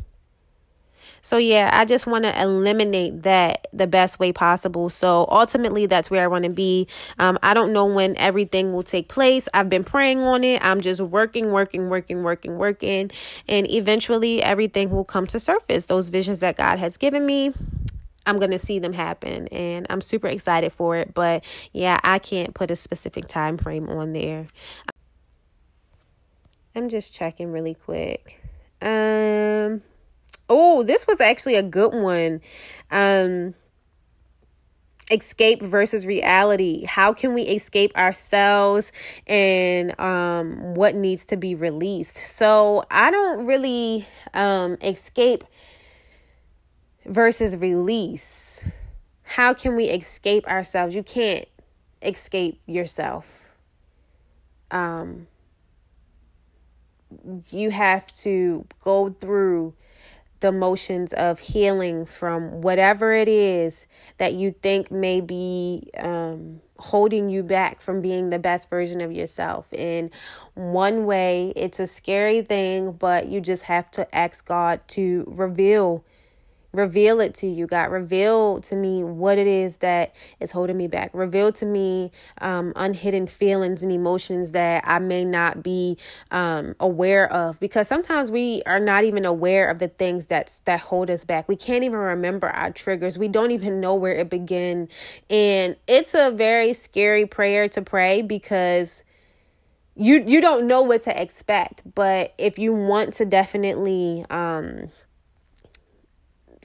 so, 1.21 1.37
yeah, 1.37 1.69
I 1.73 1.85
just 1.85 2.07
want 2.07 2.23
to 2.23 2.41
eliminate 2.41 3.23
that 3.23 3.67
the 3.73 3.87
best 3.87 4.19
way 4.19 4.31
possible. 4.31 4.89
So, 4.89 5.27
ultimately, 5.29 5.85
that's 5.85 6.09
where 6.09 6.23
I 6.23 6.27
want 6.27 6.43
to 6.43 6.49
be. 6.49 6.87
Um, 7.17 7.37
I 7.43 7.53
don't 7.53 7.73
know 7.73 7.85
when 7.85 8.17
everything 8.17 8.73
will 8.73 8.83
take 8.83 9.09
place. 9.09 9.49
I've 9.53 9.69
been 9.69 9.83
praying 9.83 10.19
on 10.19 10.43
it. 10.43 10.63
I'm 10.63 10.81
just 10.81 11.01
working, 11.01 11.51
working, 11.51 11.89
working, 11.89 12.23
working, 12.23 12.57
working. 12.57 13.11
And 13.47 13.69
eventually, 13.69 14.41
everything 14.43 14.89
will 14.89 15.05
come 15.05 15.27
to 15.27 15.39
surface. 15.39 15.87
Those 15.87 16.09
visions 16.09 16.39
that 16.39 16.57
God 16.57 16.79
has 16.79 16.97
given 16.97 17.25
me. 17.25 17.53
I'm 18.25 18.37
going 18.37 18.51
to 18.51 18.59
see 18.59 18.79
them 18.79 18.93
happen 18.93 19.47
and 19.47 19.87
I'm 19.89 20.01
super 20.01 20.27
excited 20.27 20.71
for 20.71 20.97
it 20.97 21.13
but 21.13 21.43
yeah 21.73 21.99
I 22.03 22.19
can't 22.19 22.53
put 22.53 22.69
a 22.69 22.75
specific 22.75 23.27
time 23.27 23.57
frame 23.57 23.89
on 23.89 24.13
there 24.13 24.47
I'm 26.75 26.89
just 26.89 27.15
checking 27.15 27.51
really 27.51 27.73
quick 27.73 28.41
um 28.81 29.81
Oh, 30.49 30.83
this 30.83 31.05
was 31.07 31.21
actually 31.21 31.55
a 31.55 31.63
good 31.63 31.93
one. 31.93 32.41
Um 32.91 33.53
escape 35.11 35.61
versus 35.61 36.05
reality. 36.05 36.85
How 36.85 37.13
can 37.13 37.33
we 37.33 37.41
escape 37.43 37.95
ourselves 37.97 38.91
and 39.27 39.99
um 39.99 40.75
what 40.75 40.95
needs 40.95 41.25
to 41.27 41.37
be 41.37 41.55
released? 41.55 42.17
So 42.17 42.83
i 42.91 43.09
don't 43.11 43.45
really 43.45 44.07
um 44.33 44.77
escape 44.81 45.43
versus 47.05 47.57
release. 47.57 48.63
How 49.23 49.53
can 49.53 49.75
we 49.75 49.85
escape 49.85 50.47
ourselves? 50.47 50.95
You 50.95 51.03
can't 51.03 51.45
escape 52.01 52.61
yourself. 52.65 53.45
Um 54.71 55.27
you 57.49 57.71
have 57.71 58.11
to 58.11 58.65
go 58.83 59.09
through 59.09 59.73
the 60.39 60.51
motions 60.51 61.13
of 61.13 61.39
healing 61.39 62.05
from 62.05 62.61
whatever 62.61 63.13
it 63.13 63.27
is 63.27 63.87
that 64.17 64.33
you 64.33 64.51
think 64.51 64.91
may 64.91 65.21
be 65.21 65.89
um, 65.97 66.61
holding 66.77 67.29
you 67.29 67.43
back 67.43 67.81
from 67.81 68.01
being 68.01 68.29
the 68.29 68.39
best 68.39 68.69
version 68.69 69.01
of 69.01 69.11
yourself. 69.11 69.71
In 69.73 70.11
one 70.53 71.05
way, 71.05 71.51
it's 71.55 71.79
a 71.79 71.87
scary 71.87 72.41
thing, 72.41 72.93
but 72.93 73.27
you 73.27 73.41
just 73.41 73.63
have 73.63 73.91
to 73.91 74.15
ask 74.15 74.45
God 74.45 74.79
to 74.89 75.25
reveal 75.27 76.03
Reveal 76.71 77.19
it 77.19 77.33
to 77.35 77.47
you, 77.47 77.65
God. 77.65 77.91
Reveal 77.91 78.61
to 78.61 78.75
me 78.75 79.03
what 79.03 79.39
it 79.39 79.47
is 79.47 79.77
that 79.77 80.13
is 80.39 80.51
holding 80.51 80.77
me 80.77 80.87
back. 80.87 81.09
Reveal 81.13 81.51
to 81.53 81.65
me 81.65 82.11
um, 82.41 82.73
unhidden 82.75 83.25
feelings 83.25 83.81
and 83.81 83.91
emotions 83.91 84.51
that 84.51 84.83
I 84.85 84.99
may 84.99 85.25
not 85.25 85.63
be 85.63 85.97
um, 86.29 86.75
aware 86.79 87.31
of. 87.31 87.59
Because 87.59 87.87
sometimes 87.87 88.29
we 88.29 88.61
are 88.67 88.79
not 88.79 89.03
even 89.03 89.25
aware 89.25 89.67
of 89.67 89.79
the 89.79 89.87
things 89.87 90.27
that 90.27 90.59
that 90.65 90.81
hold 90.81 91.09
us 91.09 91.23
back. 91.23 91.49
We 91.49 91.55
can't 91.55 91.83
even 91.83 91.97
remember 91.97 92.49
our 92.49 92.69
triggers. 92.71 93.17
We 93.17 93.27
don't 93.27 93.51
even 93.51 93.79
know 93.79 93.95
where 93.95 94.13
it 94.13 94.29
began. 94.29 94.89
And 95.29 95.75
it's 95.87 96.13
a 96.13 96.29
very 96.29 96.73
scary 96.73 97.25
prayer 97.25 97.67
to 97.69 97.81
pray 97.81 98.21
because 98.21 99.03
you 99.95 100.23
you 100.25 100.39
don't 100.39 100.67
know 100.67 100.83
what 100.83 101.01
to 101.01 101.21
expect. 101.21 101.81
But 101.95 102.35
if 102.37 102.59
you 102.59 102.73
want 102.73 103.15
to 103.15 103.25
definitely 103.25 104.23
um 104.29 104.91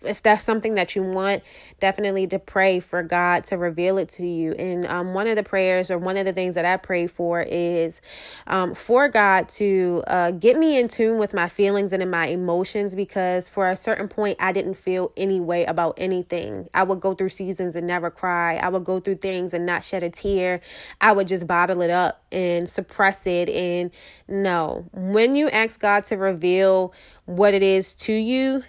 if 0.07 0.23
that's 0.23 0.45
something 0.45 0.75
that 0.75 0.97
you 0.97 1.03
want, 1.03 1.43
definitely 1.81 2.27
to 2.29 2.39
pray 2.39 2.81
for 2.81 3.03
God 3.03 3.45
to 3.45 3.59
reveal 3.59 3.99
it 3.99 4.09
to 4.11 4.27
you. 4.27 4.53
And 4.53 4.87
um, 4.87 5.15
one 5.15 5.27
of 5.27 5.37
the 5.37 5.43
prayers 5.43 5.91
or 5.91 5.99
one 5.99 6.17
of 6.17 6.25
the 6.25 6.33
things 6.33 6.55
that 6.55 6.65
I 6.65 6.77
pray 6.77 7.07
for 7.07 7.43
is 7.43 8.01
um, 8.47 8.75
for 8.75 9.09
God 9.09 9.49
to 9.51 10.03
uh, 10.07 10.31
get 10.33 10.59
me 10.59 10.79
in 10.79 10.89
tune 10.89 11.19
with 11.19 11.35
my 11.35 11.49
feelings 11.49 11.93
and 11.93 12.03
in 12.03 12.11
my 12.11 12.27
emotions 12.27 12.95
because 12.95 13.49
for 13.49 13.69
a 13.71 13.77
certain 13.77 14.09
point, 14.09 14.37
I 14.41 14.53
didn't 14.53 14.75
feel 14.75 15.13
any 15.17 15.41
way 15.41 15.65
about 15.65 15.95
anything. 15.99 16.69
I 16.75 16.83
would 16.83 17.01
go 17.01 17.15
through 17.15 17.31
seasons 17.31 17.77
and 17.77 17.87
never 17.87 18.11
cry. 18.11 18.57
I 18.57 18.69
would 18.69 18.85
go 18.85 19.01
through 19.01 19.17
things 19.17 19.55
and 19.55 19.67
not 19.67 19.85
shed 19.85 20.03
a 20.03 20.11
tear. 20.11 20.61
I 21.01 21.13
would 21.13 21.29
just 21.29 21.47
bottle 21.47 21.83
it 21.83 21.91
up 21.91 22.23
and 22.33 22.69
suppress 22.69 23.27
it. 23.27 23.49
And 23.49 23.91
no, 24.29 24.87
when 24.93 25.37
you 25.37 25.49
ask 25.51 25.81
God 25.81 26.05
to 26.05 26.17
reveal 26.17 26.93
what 27.27 27.55
it 27.55 27.63
is 27.63 27.95
to 27.95 28.13
you, 28.13 28.65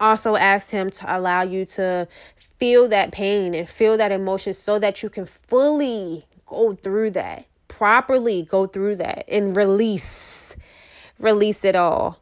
also 0.00 0.36
ask 0.36 0.70
him 0.70 0.90
to 0.90 1.16
allow 1.16 1.42
you 1.42 1.64
to 1.64 2.06
feel 2.36 2.88
that 2.88 3.12
pain 3.12 3.54
and 3.54 3.68
feel 3.68 3.96
that 3.96 4.12
emotion 4.12 4.52
so 4.52 4.78
that 4.78 5.02
you 5.02 5.08
can 5.08 5.26
fully 5.26 6.26
go 6.46 6.74
through 6.74 7.10
that 7.10 7.46
properly 7.68 8.42
go 8.42 8.66
through 8.66 8.96
that 8.96 9.24
and 9.28 9.56
release 9.56 10.56
release 11.20 11.64
it 11.64 11.76
all. 11.76 12.18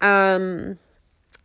Um 0.00 0.78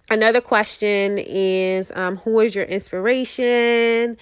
another 0.10 0.42
question 0.42 1.18
is 1.20 1.92
um 1.96 2.18
who 2.18 2.40
is 2.40 2.56
your 2.56 2.66
inspiration? 2.66 4.18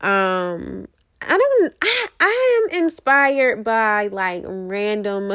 Um 0.00 0.88
I 1.20 1.38
don't 1.38 1.74
I 1.80 2.06
I 2.18 2.68
am 2.70 2.82
inspired 2.82 3.62
by 3.62 4.08
like 4.08 4.42
random 4.46 5.32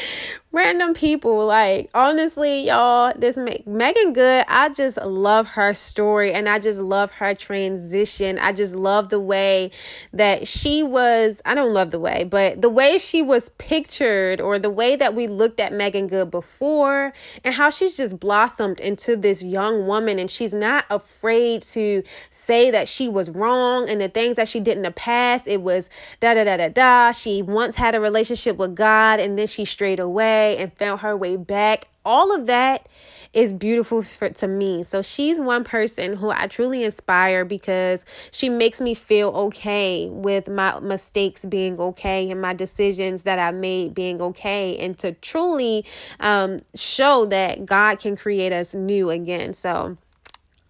random 0.54 0.94
people. 0.94 1.44
Like, 1.46 1.90
honestly, 1.94 2.66
y'all, 2.66 3.12
this 3.16 3.36
Meagan 3.36 4.12
Good, 4.12 4.44
I 4.48 4.68
just 4.68 4.96
love 5.02 5.48
her 5.48 5.74
story 5.74 6.32
and 6.32 6.48
I 6.48 6.60
just 6.60 6.78
love 6.78 7.10
her 7.12 7.34
transition. 7.34 8.38
I 8.38 8.52
just 8.52 8.76
love 8.76 9.08
the 9.08 9.18
way 9.18 9.72
that 10.12 10.46
she 10.46 10.84
was, 10.84 11.42
I 11.44 11.54
don't 11.54 11.74
love 11.74 11.90
the 11.90 11.98
way, 11.98 12.24
but 12.24 12.62
the 12.62 12.68
way 12.68 12.98
she 12.98 13.20
was 13.20 13.48
pictured 13.50 14.40
or 14.40 14.58
the 14.60 14.70
way 14.70 14.94
that 14.94 15.14
we 15.14 15.26
looked 15.26 15.58
at 15.58 15.72
Meagan 15.72 16.06
Good 16.06 16.30
before 16.30 17.12
and 17.42 17.54
how 17.54 17.70
she's 17.70 17.96
just 17.96 18.20
blossomed 18.20 18.78
into 18.78 19.16
this 19.16 19.42
young 19.42 19.86
woman 19.88 20.20
and 20.20 20.30
she's 20.30 20.54
not 20.54 20.84
afraid 20.88 21.62
to 21.62 22.04
say 22.30 22.70
that 22.70 22.86
she 22.86 23.08
was 23.08 23.28
wrong 23.28 23.88
and 23.88 24.00
the 24.00 24.08
things 24.08 24.36
that 24.36 24.48
she 24.48 24.60
did 24.60 24.76
in 24.76 24.82
the 24.84 24.92
past. 24.92 25.48
It 25.48 25.62
was 25.62 25.90
da 26.20 26.34
da 26.34 26.44
da 26.44 26.56
da 26.56 26.68
da. 26.68 27.10
She 27.10 27.42
once 27.42 27.74
had 27.74 27.96
a 27.96 28.00
relationship 28.00 28.56
with 28.56 28.76
God 28.76 29.18
and 29.18 29.36
then 29.36 29.48
she 29.48 29.64
strayed 29.64 29.98
away 29.98 30.43
and 30.52 30.72
found 30.76 31.00
her 31.00 31.16
way 31.16 31.36
back. 31.36 31.88
All 32.04 32.34
of 32.34 32.46
that 32.46 32.86
is 33.32 33.52
beautiful 33.52 34.02
for, 34.02 34.28
to 34.28 34.46
me. 34.46 34.84
So 34.84 35.02
she's 35.02 35.40
one 35.40 35.64
person 35.64 36.16
who 36.16 36.30
I 36.30 36.46
truly 36.46 36.84
inspire 36.84 37.44
because 37.44 38.04
she 38.30 38.48
makes 38.48 38.80
me 38.80 38.94
feel 38.94 39.28
okay 39.30 40.08
with 40.08 40.48
my 40.48 40.78
mistakes 40.80 41.44
being 41.44 41.78
okay 41.80 42.30
and 42.30 42.40
my 42.40 42.54
decisions 42.54 43.24
that 43.24 43.38
I 43.38 43.50
made 43.50 43.94
being 43.94 44.20
okay 44.22 44.76
and 44.78 44.98
to 45.00 45.12
truly 45.12 45.84
um, 46.20 46.60
show 46.74 47.26
that 47.26 47.66
God 47.66 47.98
can 47.98 48.16
create 48.16 48.52
us 48.52 48.74
new 48.74 49.10
again. 49.10 49.54
So 49.54 49.96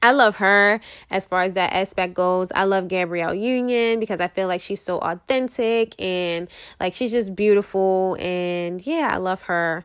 I 0.04 0.12
love 0.12 0.36
her 0.36 0.80
as 1.10 1.26
far 1.26 1.44
as 1.44 1.54
that 1.54 1.72
aspect 1.72 2.12
goes. 2.12 2.52
I 2.54 2.64
love 2.64 2.88
Gabrielle 2.88 3.32
Union 3.32 3.98
because 4.00 4.20
I 4.20 4.28
feel 4.28 4.48
like 4.48 4.60
she's 4.60 4.82
so 4.82 4.98
authentic 4.98 5.98
and 5.98 6.46
like 6.78 6.92
she's 6.92 7.10
just 7.10 7.34
beautiful 7.34 8.18
and 8.20 8.86
yeah, 8.86 9.08
I 9.10 9.16
love 9.16 9.40
her. 9.42 9.82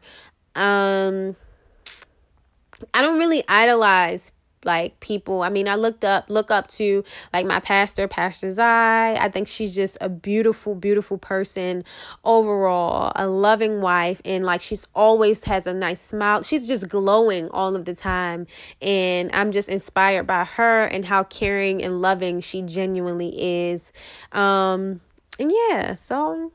Um 0.56 1.38
I 2.94 3.02
don't 3.02 3.18
really 3.18 3.46
idolize 3.48 4.34
like 4.66 5.00
people 5.00 5.42
i 5.42 5.50
mean 5.50 5.68
i 5.68 5.76
looked 5.76 6.04
up 6.04 6.26
look 6.30 6.52
up 6.52 6.68
to 6.68 7.04
like 7.34 7.46
my 7.46 7.60
pastor 7.60 8.08
pastor 8.08 8.52
zai. 8.52 9.16
I 9.16 9.30
think 9.30 9.48
she's 9.48 9.74
just 9.74 9.98
a 10.02 10.10
beautiful 10.10 10.76
beautiful 10.76 11.18
person 11.18 11.84
overall 12.24 13.12
a 13.16 13.28
loving 13.28 13.82
wife 13.82 14.22
and 14.26 14.46
like 14.46 14.62
she's 14.62 14.88
always 14.94 15.44
has 15.46 15.68
a 15.68 15.74
nice 15.74 16.02
smile. 16.02 16.44
She's 16.44 16.68
just 16.68 16.90
glowing 16.90 17.50
all 17.50 17.76
of 17.76 17.86
the 17.86 17.96
time 17.96 18.48
and 18.82 19.30
i'm 19.34 19.52
just 19.52 19.70
inspired 19.70 20.28
by 20.28 20.44
her 20.44 20.86
and 20.86 21.06
how 21.06 21.24
caring 21.24 21.82
and 21.84 22.02
loving 22.02 22.42
she 22.42 22.62
genuinely 22.62 23.70
is. 23.70 23.94
Um 24.32 25.02
and 25.40 25.52
yeah, 25.52 25.96
so 25.96 26.52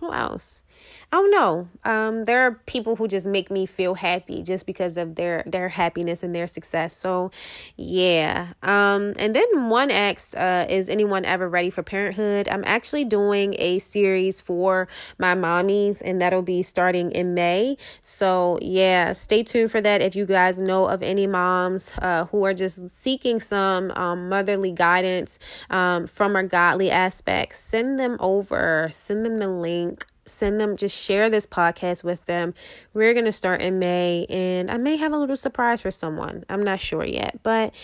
who 0.00 0.12
else? 0.12 0.64
I 1.12 1.16
don't 1.16 1.30
know. 1.30 1.68
Um, 1.84 2.24
there 2.24 2.40
are 2.40 2.52
people 2.64 2.96
who 2.96 3.06
just 3.06 3.26
make 3.26 3.50
me 3.50 3.66
feel 3.66 3.92
happy 3.92 4.42
just 4.42 4.64
because 4.64 4.96
of 4.96 5.14
their 5.16 5.42
their 5.46 5.68
happiness 5.68 6.22
and 6.22 6.34
their 6.34 6.46
success. 6.46 6.96
So, 6.96 7.30
yeah. 7.76 8.54
Um, 8.62 9.12
and 9.18 9.36
then 9.36 9.68
one 9.68 9.90
asks, 9.90 10.34
uh, 10.34 10.64
"Is 10.70 10.88
anyone 10.88 11.26
ever 11.26 11.50
ready 11.50 11.68
for 11.68 11.82
parenthood?" 11.82 12.48
I'm 12.48 12.64
actually 12.66 13.04
doing 13.04 13.56
a 13.58 13.78
series 13.78 14.40
for 14.40 14.88
my 15.18 15.34
mommies, 15.34 16.00
and 16.02 16.18
that'll 16.18 16.40
be 16.40 16.62
starting 16.62 17.12
in 17.12 17.34
May. 17.34 17.76
So, 18.00 18.58
yeah, 18.62 19.12
stay 19.12 19.42
tuned 19.42 19.70
for 19.70 19.82
that. 19.82 20.00
If 20.00 20.16
you 20.16 20.24
guys 20.24 20.58
know 20.58 20.86
of 20.86 21.02
any 21.02 21.26
moms 21.26 21.92
uh, 22.00 22.24
who 22.26 22.44
are 22.44 22.54
just 22.54 22.88
seeking 22.88 23.38
some 23.38 23.90
um, 23.90 24.30
motherly 24.30 24.72
guidance 24.72 25.38
um, 25.68 26.06
from 26.06 26.36
a 26.36 26.42
godly 26.42 26.90
aspect, 26.90 27.56
send 27.56 27.98
them 27.98 28.16
over. 28.18 28.88
Send 28.92 29.26
them 29.26 29.36
the 29.36 29.48
link 29.48 30.06
send 30.26 30.60
them 30.60 30.76
just 30.76 30.96
share 30.96 31.28
this 31.30 31.46
podcast 31.46 32.04
with 32.04 32.24
them. 32.26 32.54
We're 32.94 33.12
going 33.12 33.24
to 33.24 33.32
start 33.32 33.60
in 33.60 33.78
may 33.78 34.26
and 34.28 34.70
i 34.70 34.76
may 34.76 34.96
have 34.96 35.12
a 35.12 35.16
little 35.16 35.36
surprise 35.36 35.80
for 35.80 35.90
someone. 35.90 36.44
I'm 36.48 36.62
not 36.62 36.80
sure 36.80 37.04
yet 37.04 37.40
but 37.42 37.74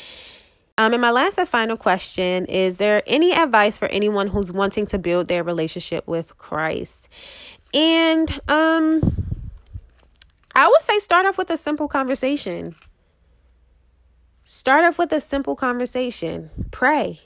um, 0.77 0.93
and 0.93 1.03
my 1.03 1.11
last 1.11 1.39
and 1.39 1.49
final 1.49 1.77
question 1.77 2.47
is 2.47 2.79
there 2.79 3.03
any 3.07 3.33
advice 3.33 3.77
for 3.77 3.89
anyone 3.89 4.29
who's 4.29 4.53
wanting 4.53 4.87
to 4.87 4.99
build 4.99 5.29
their 5.29 5.43
relationship 5.43 6.07
with 6.07 6.37
christ? 6.39 7.09
And 7.75 8.31
um 8.49 9.25
i 10.55 10.67
would 10.67 10.83
say 10.83 10.99
start 10.99 11.27
off 11.27 11.39
with 11.39 11.51
a 11.51 11.57
simple 11.57 11.89
conversation. 11.89 12.75
Start 14.45 14.85
off 14.85 14.99
with 14.99 15.13
a 15.13 15.21
simple 15.21 15.57
conversation. 15.57 16.51
Pray 16.71 17.21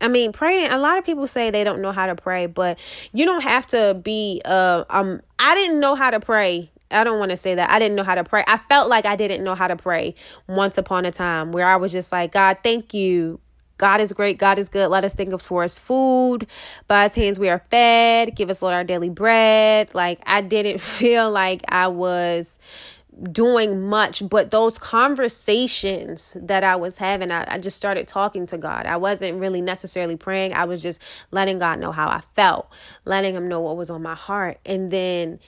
I 0.00 0.08
mean, 0.08 0.32
praying, 0.32 0.70
a 0.70 0.78
lot 0.78 0.98
of 0.98 1.04
people 1.04 1.26
say 1.26 1.50
they 1.50 1.64
don't 1.64 1.80
know 1.82 1.92
how 1.92 2.06
to 2.06 2.14
pray, 2.14 2.46
but 2.46 2.78
you 3.12 3.24
don't 3.24 3.42
have 3.42 3.66
to 3.68 3.98
be 4.02 4.40
uh 4.44 4.84
um 4.90 5.20
I 5.38 5.54
didn't 5.54 5.80
know 5.80 5.94
how 5.94 6.10
to 6.10 6.20
pray. 6.20 6.70
I 6.90 7.04
don't 7.04 7.18
want 7.18 7.30
to 7.30 7.36
say 7.36 7.54
that. 7.54 7.70
I 7.70 7.78
didn't 7.78 7.96
know 7.96 8.04
how 8.04 8.14
to 8.14 8.24
pray. 8.24 8.44
I 8.46 8.58
felt 8.68 8.88
like 8.88 9.04
I 9.04 9.16
didn't 9.16 9.44
know 9.44 9.54
how 9.54 9.66
to 9.68 9.76
pray 9.76 10.14
once 10.46 10.78
upon 10.78 11.04
a 11.04 11.10
time 11.10 11.52
where 11.52 11.66
I 11.66 11.76
was 11.76 11.92
just 11.92 12.12
like, 12.12 12.32
God, 12.32 12.58
thank 12.62 12.94
you. 12.94 13.40
God 13.76 14.00
is 14.00 14.12
great. 14.12 14.38
God 14.38 14.58
is 14.58 14.68
good. 14.68 14.88
Let 14.88 15.04
us 15.04 15.14
think 15.14 15.32
of 15.32 15.40
for 15.40 15.62
us 15.62 15.78
food. 15.78 16.46
By 16.88 17.04
his 17.04 17.14
hands 17.14 17.38
we 17.38 17.48
are 17.48 17.62
fed. 17.70 18.34
Give 18.34 18.50
us, 18.50 18.62
Lord, 18.62 18.74
our 18.74 18.84
daily 18.84 19.10
bread. 19.10 19.94
Like 19.94 20.20
I 20.26 20.40
didn't 20.40 20.80
feel 20.80 21.30
like 21.30 21.62
I 21.68 21.88
was 21.88 22.58
doing 23.22 23.82
much, 23.88 24.28
but 24.28 24.50
those 24.50 24.78
conversations 24.78 26.36
that 26.40 26.62
I 26.62 26.76
was 26.76 26.98
having, 26.98 27.30
I, 27.30 27.54
I, 27.54 27.58
just 27.58 27.76
started 27.76 28.06
talking 28.06 28.46
to 28.46 28.58
God. 28.58 28.86
I 28.86 28.96
wasn't 28.96 29.38
really 29.38 29.60
necessarily 29.60 30.16
praying. 30.16 30.52
I 30.52 30.64
was 30.64 30.82
just 30.82 31.00
letting 31.30 31.58
God 31.58 31.80
know 31.80 31.92
how 31.92 32.08
I 32.08 32.22
felt, 32.34 32.70
letting 33.04 33.34
Him 33.34 33.48
know 33.48 33.60
what 33.60 33.76
was 33.76 33.90
on 33.90 34.02
my 34.02 34.14
heart. 34.14 34.58
And 34.64 34.90
then 34.90 35.40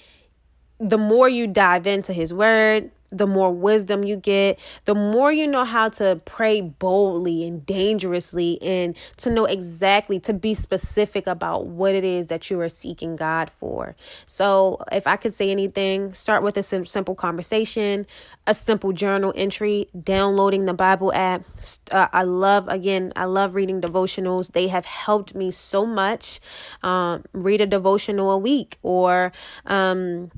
the 0.78 0.98
more 0.98 1.28
you 1.28 1.46
dive 1.46 1.86
into 1.86 2.12
His 2.12 2.32
Word, 2.34 2.90
the 3.10 3.26
more 3.26 3.52
wisdom 3.52 4.04
you 4.04 4.16
get, 4.16 4.58
the 4.84 4.94
more 4.94 5.32
you 5.32 5.46
know 5.46 5.64
how 5.64 5.88
to 5.88 6.20
pray 6.24 6.60
boldly 6.60 7.46
and 7.46 7.66
dangerously, 7.66 8.60
and 8.62 8.96
to 9.18 9.30
know 9.30 9.44
exactly, 9.44 10.20
to 10.20 10.32
be 10.32 10.54
specific 10.54 11.26
about 11.26 11.66
what 11.66 11.94
it 11.94 12.04
is 12.04 12.28
that 12.28 12.50
you 12.50 12.60
are 12.60 12.68
seeking 12.68 13.16
God 13.16 13.50
for. 13.50 13.96
So, 14.26 14.82
if 14.92 15.06
I 15.06 15.16
could 15.16 15.32
say 15.32 15.50
anything, 15.50 16.14
start 16.14 16.42
with 16.42 16.56
a 16.56 16.62
sim- 16.62 16.86
simple 16.86 17.14
conversation, 17.14 18.06
a 18.46 18.54
simple 18.54 18.92
journal 18.92 19.32
entry, 19.36 19.88
downloading 20.02 20.64
the 20.64 20.74
Bible 20.74 21.12
app. 21.12 21.44
Uh, 21.90 22.08
I 22.12 22.22
love, 22.22 22.68
again, 22.68 23.12
I 23.16 23.24
love 23.24 23.54
reading 23.54 23.80
devotionals. 23.80 24.52
They 24.52 24.68
have 24.68 24.84
helped 24.84 25.34
me 25.34 25.50
so 25.50 25.84
much. 25.84 26.40
Um, 26.82 27.24
read 27.32 27.60
a 27.60 27.66
devotional 27.66 28.30
a 28.30 28.38
week 28.38 28.78
or, 28.82 29.32
um, 29.66 30.30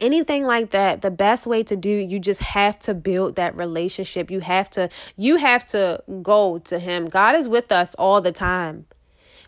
anything 0.00 0.44
like 0.44 0.70
that 0.70 1.02
the 1.02 1.10
best 1.10 1.46
way 1.46 1.62
to 1.64 1.76
do 1.76 1.90
you 1.90 2.18
just 2.18 2.42
have 2.42 2.78
to 2.80 2.94
build 2.94 3.36
that 3.36 3.56
relationship. 3.56 4.30
You 4.30 4.40
have 4.40 4.70
to 4.70 4.88
you 5.16 5.36
have 5.36 5.64
to 5.66 6.02
go 6.22 6.58
to 6.58 6.78
him. 6.78 7.06
God 7.06 7.34
is 7.34 7.48
with 7.48 7.72
us 7.72 7.94
all 7.94 8.20
the 8.20 8.32
time. 8.32 8.86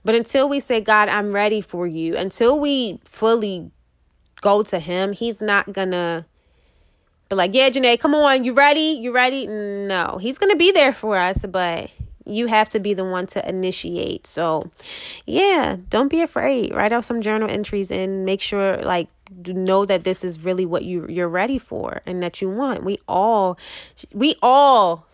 But 0.05 0.15
until 0.15 0.49
we 0.49 0.61
say 0.61 0.81
god 0.81 1.09
i'm 1.09 1.31
ready 1.31 1.61
for 1.61 1.87
you 1.87 2.17
until 2.17 2.59
we 2.59 3.01
fully 3.05 3.71
go 4.41 4.63
to 4.63 4.79
him 4.79 5.13
he's 5.13 5.43
not 5.43 5.73
gonna 5.73 6.25
be 7.29 7.37
like 7.37 7.55
yeah 7.55 7.69
Janae 7.69 8.01
come 8.01 8.15
on 8.15 8.45
you 8.45 8.55
ready? 8.55 8.99
You 9.01 9.13
ready? 9.13 9.47
No 9.47 10.19
he's 10.21 10.39
gonna 10.39 10.57
be 10.57 10.73
there 10.73 10.93
for 10.93 11.17
us 11.17 11.45
but 11.45 11.91
you 12.27 12.47
have 12.47 12.69
to 12.71 12.81
be 12.81 12.95
the 12.95 13.05
one 13.05 13.27
to 13.27 13.47
initiate. 13.49 14.27
So 14.27 14.71
yeah 15.27 15.77
don't 15.89 16.09
be 16.09 16.23
afraid. 16.23 16.75
Write 16.75 16.93
out 16.93 17.05
some 17.05 17.21
journal 17.21 17.51
entries 17.51 17.91
and 17.91 18.25
make 18.25 18.41
sure 18.41 18.79
like 18.79 19.09
know 19.47 19.85
that 19.85 20.05
this 20.05 20.25
is 20.25 20.45
really 20.45 20.67
what 20.67 20.85
you 20.85 21.07
you're 21.09 21.29
ready 21.29 21.59
for 21.59 22.03
and 22.07 22.23
that 22.23 22.41
you 22.41 22.51
want. 22.51 22.85
We 22.85 22.99
all 23.09 23.59
we 24.13 24.37
all 24.43 25.07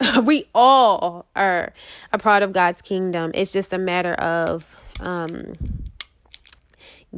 we 0.22 0.46
all 0.54 1.26
are 1.34 1.72
a 2.12 2.18
part 2.18 2.42
of 2.42 2.52
God's 2.52 2.82
kingdom. 2.82 3.30
It's 3.34 3.52
just 3.52 3.72
a 3.72 3.78
matter 3.78 4.14
of 4.14 4.76
um 5.00 5.54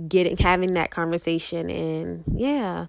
getting 0.06 0.36
having 0.36 0.74
that 0.74 0.90
conversation 0.90 1.70
and 1.70 2.24
yeah. 2.34 2.86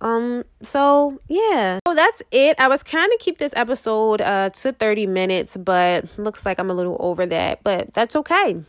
Um 0.00 0.44
so 0.62 1.20
yeah. 1.28 1.78
So 1.86 1.94
that's 1.94 2.22
it. 2.30 2.60
I 2.60 2.68
was 2.68 2.82
trying 2.82 3.10
to 3.10 3.18
keep 3.20 3.38
this 3.38 3.54
episode 3.56 4.20
uh 4.20 4.50
to 4.50 4.72
30 4.72 5.06
minutes, 5.06 5.56
but 5.56 6.06
looks 6.18 6.44
like 6.46 6.58
I'm 6.58 6.70
a 6.70 6.74
little 6.74 6.96
over 7.00 7.26
that, 7.26 7.62
but 7.62 7.92
that's 7.92 8.14
okay. 8.16 8.62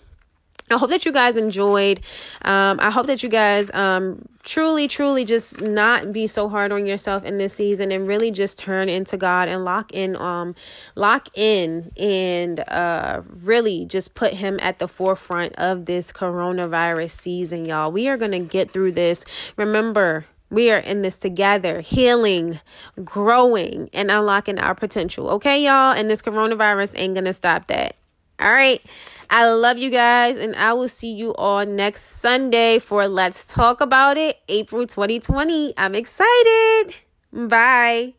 I 0.70 0.78
hope 0.78 0.90
that 0.90 1.06
you 1.06 1.14
guys 1.14 1.38
enjoyed. 1.38 2.02
Um, 2.42 2.80
I 2.82 2.92
hope 2.92 3.08
that 3.08 3.24
you 3.24 3.30
guys 3.30 3.72
um, 3.74 4.28
truly, 4.44 4.90
truly 4.90 5.24
just 5.24 5.62
not 5.62 6.12
be 6.12 6.28
so 6.28 6.50
hard 6.50 6.74
on 6.74 6.86
yourself 6.86 7.24
in 7.24 7.38
this 7.38 7.54
season 7.54 7.92
and 7.92 8.06
really 8.06 8.32
just 8.32 8.58
turn 8.60 8.90
into 8.90 9.16
God 9.16 9.48
and 9.48 9.64
lock 9.64 9.94
in, 9.94 10.18
um, 10.18 10.56
lock 10.96 11.30
in 11.38 11.92
and 11.96 12.60
uh, 12.68 13.22
really 13.44 13.86
just 13.86 14.14
put 14.14 14.34
Him 14.34 14.60
at 14.62 14.80
the 14.80 14.90
forefront 14.90 15.56
of 15.58 15.86
this 15.86 16.12
coronavirus 16.12 17.12
season, 17.12 17.66
y'all. 17.66 17.92
We 17.92 18.10
are 18.10 18.18
gonna 18.18 18.42
get 18.42 18.72
through 18.72 18.92
this. 18.92 19.24
Remember, 19.56 20.26
we 20.50 20.70
are 20.72 20.80
in 20.80 21.02
this 21.02 21.18
together, 21.18 21.80
healing, 21.80 22.60
growing, 23.06 23.90
and 23.94 24.12
unlocking 24.12 24.60
our 24.60 24.76
potential. 24.76 25.30
Okay, 25.30 25.64
y'all? 25.64 25.94
And 25.94 26.10
this 26.10 26.22
coronavirus 26.22 27.00
ain't 27.00 27.16
gonna 27.16 27.34
stop 27.34 27.68
that. 27.68 27.96
All 28.40 28.52
right. 28.52 28.82
I 29.30 29.50
love 29.52 29.78
you 29.78 29.90
guys, 29.90 30.38
and 30.38 30.56
I 30.56 30.74
will 30.74 30.88
see 30.88 31.12
you 31.12 31.34
all 31.36 31.66
next 31.66 32.04
Sunday 32.04 32.80
for 32.80 33.08
Let's 33.08 33.46
Talk 33.46 33.82
About 33.82 34.18
It, 34.18 34.38
April 34.48 34.88
2020. 34.88 35.74
I'm 35.78 35.96
excited. 35.96 36.96
Bye. 37.32 38.17